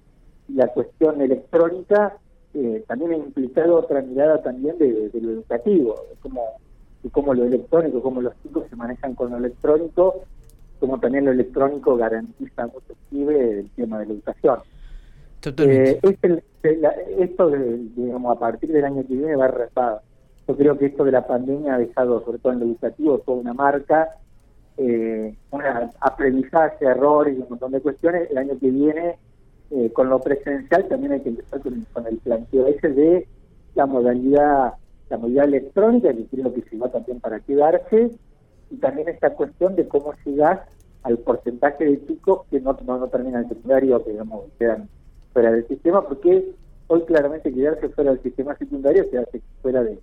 la 0.50 0.68
cuestión 0.68 1.22
electrónica 1.22 2.18
eh, 2.54 2.84
también 2.88 3.12
ha 3.12 3.18
implicado 3.18 3.76
otra 3.76 4.02
mirada 4.02 4.42
también 4.42 4.78
de, 4.78 5.10
lo 5.14 5.32
educativo, 5.32 5.96
de 6.10 6.16
cómo, 6.22 6.42
de 7.02 7.10
cómo 7.10 7.34
lo 7.34 7.46
electrónico, 7.46 8.02
cómo 8.02 8.22
los 8.22 8.34
chicos 8.44 8.66
se 8.70 8.76
manejan 8.76 9.16
con 9.16 9.32
lo 9.32 9.38
electrónico, 9.38 10.24
como 10.80 11.00
también 11.00 11.26
lo 11.26 11.32
electrónico 11.32 11.96
garantiza 11.96 12.68
mucho 12.68 12.94
el 13.12 13.70
tema 13.76 14.00
de 14.00 14.06
la 14.08 14.14
educación. 14.14 14.60
Eh, 15.46 16.00
esto, 17.20 17.50
digamos, 17.50 18.36
a 18.36 18.40
partir 18.40 18.72
del 18.72 18.86
año 18.86 19.06
que 19.06 19.16
viene 19.16 19.36
va 19.36 19.48
a 19.48 20.02
Yo 20.48 20.56
creo 20.56 20.78
que 20.78 20.86
esto 20.86 21.04
de 21.04 21.12
la 21.12 21.28
pandemia 21.28 21.76
ha 21.76 21.78
dejado, 21.78 22.24
sobre 22.24 22.38
todo 22.38 22.54
en 22.54 22.60
lo 22.60 22.66
educativo, 22.66 23.20
toda 23.20 23.40
una 23.40 23.54
marca, 23.54 24.10
eh, 24.78 25.36
un 25.52 25.62
aprendizaje, 26.00 26.86
errores 26.86 27.38
y 27.38 27.42
un 27.42 27.50
montón 27.50 27.74
de 27.74 27.82
cuestiones. 27.82 28.32
El 28.32 28.38
año 28.38 28.58
que 28.58 28.72
viene, 28.72 29.18
eh, 29.72 29.92
con 29.92 30.10
lo 30.10 30.20
presencial, 30.20 30.88
también 30.88 31.14
hay 31.14 31.22
que 31.22 31.30
empezar 31.30 31.60
con, 31.60 31.86
el 32.08 32.18
planteo 32.18 32.68
ese 32.68 32.90
de 32.90 33.28
la 33.76 33.86
modalidad 33.86 34.74
la 35.10 35.18
modalidad 35.18 35.46
electrónica, 35.46 36.14
que 36.14 36.26
creo 36.26 36.54
que 36.54 36.62
se 36.62 36.78
va 36.78 36.90
también 36.90 37.20
para 37.20 37.40
quedarse, 37.42 38.12
y 38.72 38.78
también 38.78 39.10
esta 39.10 39.32
cuestión 39.32 39.76
de 39.76 39.88
cómo 39.88 40.14
llegas 40.26 40.62
al 41.04 41.18
porcentaje 41.20 41.86
de 41.86 42.08
chicos 42.08 42.48
que 42.50 42.62
no, 42.62 42.76
no, 42.86 43.08
terminan 43.10 43.44
el 43.44 43.50
secundario, 43.50 44.04
que 44.04 44.12
digamos, 44.12 44.46
quedan 44.58 44.88
fuera 45.34 45.52
del 45.52 45.68
sistema, 45.68 46.08
porque 46.08 46.54
hoy 46.88 47.02
claramente 47.04 47.52
quedarse 47.52 47.90
fuera 47.90 48.12
del 48.12 48.22
sistema 48.22 48.56
secundario 48.58 49.04
se 49.10 49.18
hace 49.18 49.42
fuera 49.62 49.84
de, 49.84 50.00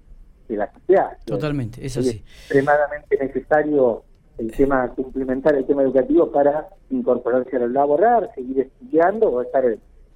la 0.48 0.72
sociedad. 0.72 1.16
Totalmente, 1.24 1.86
es 1.86 1.96
así. 1.96 2.08
Es 2.08 2.14
extremadamente 2.16 3.16
necesario 3.18 4.02
el 4.36 4.50
tema, 4.50 4.88
complementar 4.96 5.54
el 5.54 5.64
tema 5.64 5.82
educativo 5.82 6.32
para 6.32 6.68
incorporarse 6.90 7.56
a 7.56 7.60
laboral, 7.68 8.30
seguir 8.34 8.60
estudiando 8.60 9.28
o 9.28 9.42
estar 9.42 9.64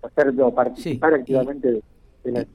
o, 0.02 0.54
participar 0.54 1.14
activamente 1.14 1.82
de 2.24 2.46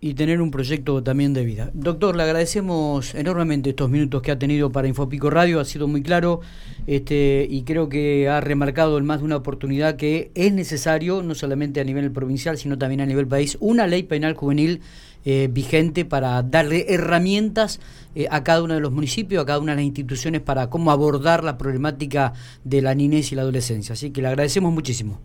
y, 0.00 0.14
tener 0.14 0.40
un 0.40 0.50
proyecto 0.50 1.02
también 1.02 1.34
de 1.34 1.44
vida. 1.44 1.70
Doctor, 1.74 2.16
le 2.16 2.22
agradecemos 2.22 3.14
enormemente 3.14 3.70
estos 3.70 3.90
minutos 3.90 4.22
que 4.22 4.30
ha 4.30 4.38
tenido 4.38 4.72
para 4.72 4.88
Infopico 4.88 5.28
Radio, 5.28 5.60
ha 5.60 5.64
sido 5.64 5.86
muy 5.86 6.02
claro 6.02 6.40
este, 6.86 7.46
y 7.48 7.62
creo 7.62 7.88
que 7.88 8.28
ha 8.28 8.40
remarcado 8.40 8.96
en 8.98 9.04
más 9.04 9.20
de 9.20 9.26
una 9.26 9.36
oportunidad 9.36 9.96
que 9.96 10.30
es 10.34 10.52
necesario, 10.52 11.22
no 11.22 11.34
solamente 11.34 11.80
a 11.80 11.84
nivel 11.84 12.10
provincial, 12.10 12.56
sino 12.56 12.78
también 12.78 13.02
a 13.02 13.06
nivel 13.06 13.26
país, 13.26 13.58
una 13.60 13.86
ley 13.86 14.02
penal 14.02 14.34
juvenil 14.34 14.80
eh, 15.24 15.48
vigente 15.50 16.04
para 16.04 16.42
darle 16.42 16.86
herramientas 16.88 17.80
eh, 18.14 18.28
a 18.30 18.44
cada 18.44 18.62
uno 18.62 18.74
de 18.74 18.80
los 18.80 18.92
municipios, 18.92 19.42
a 19.42 19.46
cada 19.46 19.58
una 19.58 19.72
de 19.72 19.76
las 19.76 19.86
instituciones 19.86 20.40
para 20.40 20.70
cómo 20.70 20.90
abordar 20.90 21.44
la 21.44 21.58
problemática 21.58 22.32
de 22.64 22.80
la 22.80 22.94
niñez 22.94 23.32
y 23.32 23.34
la 23.34 23.42
adolescencia. 23.42 23.92
Así 23.94 24.10
que 24.10 24.22
le 24.22 24.28
agradecemos 24.28 24.72
muchísimo. 24.72 25.20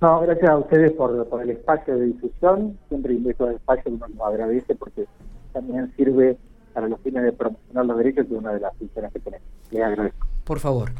No, 0.00 0.20
gracias 0.20 0.50
a 0.50 0.56
ustedes 0.56 0.92
por, 0.92 1.26
el 1.42 1.50
espacio 1.50 1.96
de 1.96 2.06
difusión. 2.06 2.78
Siempre 2.88 3.14
invito 3.14 3.44
al 3.44 3.56
espacio 3.56 3.84
que 3.84 3.90
uno 3.90 4.08
nos 4.08 4.26
agradece 4.26 4.74
porque 4.74 5.06
también 5.52 5.92
sirve 5.96 6.38
para 6.72 6.88
los 6.88 7.00
fines 7.00 7.22
de 7.22 7.32
promocionar 7.32 7.84
los 7.84 7.98
derechos, 7.98 8.26
que 8.26 8.34
es 8.34 8.38
una 8.38 8.52
de 8.52 8.60
las 8.60 8.74
funciones 8.76 9.12
que 9.12 9.20
tenemos. 9.20 9.46
Les 9.70 9.82
agradezco. 9.82 10.26
Por 10.44 10.58
favor. 10.58 10.92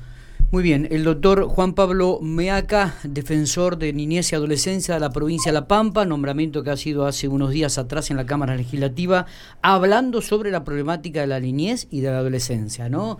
Muy 0.52 0.64
bien, 0.64 0.88
el 0.90 1.04
doctor 1.04 1.44
Juan 1.44 1.74
Pablo 1.74 2.18
Meaca, 2.20 2.96
defensor 3.04 3.78
de 3.78 3.92
niñez 3.92 4.32
y 4.32 4.34
adolescencia 4.34 4.94
de 4.94 5.00
la 5.00 5.10
provincia 5.10 5.52
de 5.52 5.60
La 5.60 5.68
Pampa, 5.68 6.04
nombramiento 6.04 6.64
que 6.64 6.70
ha 6.70 6.76
sido 6.76 7.06
hace 7.06 7.28
unos 7.28 7.50
días 7.50 7.78
atrás 7.78 8.10
en 8.10 8.16
la 8.16 8.26
Cámara 8.26 8.56
Legislativa, 8.56 9.26
hablando 9.62 10.20
sobre 10.20 10.50
la 10.50 10.64
problemática 10.64 11.20
de 11.20 11.28
la 11.28 11.38
niñez 11.38 11.86
y 11.92 12.00
de 12.00 12.10
la 12.10 12.18
adolescencia, 12.18 12.88
¿no? 12.88 13.18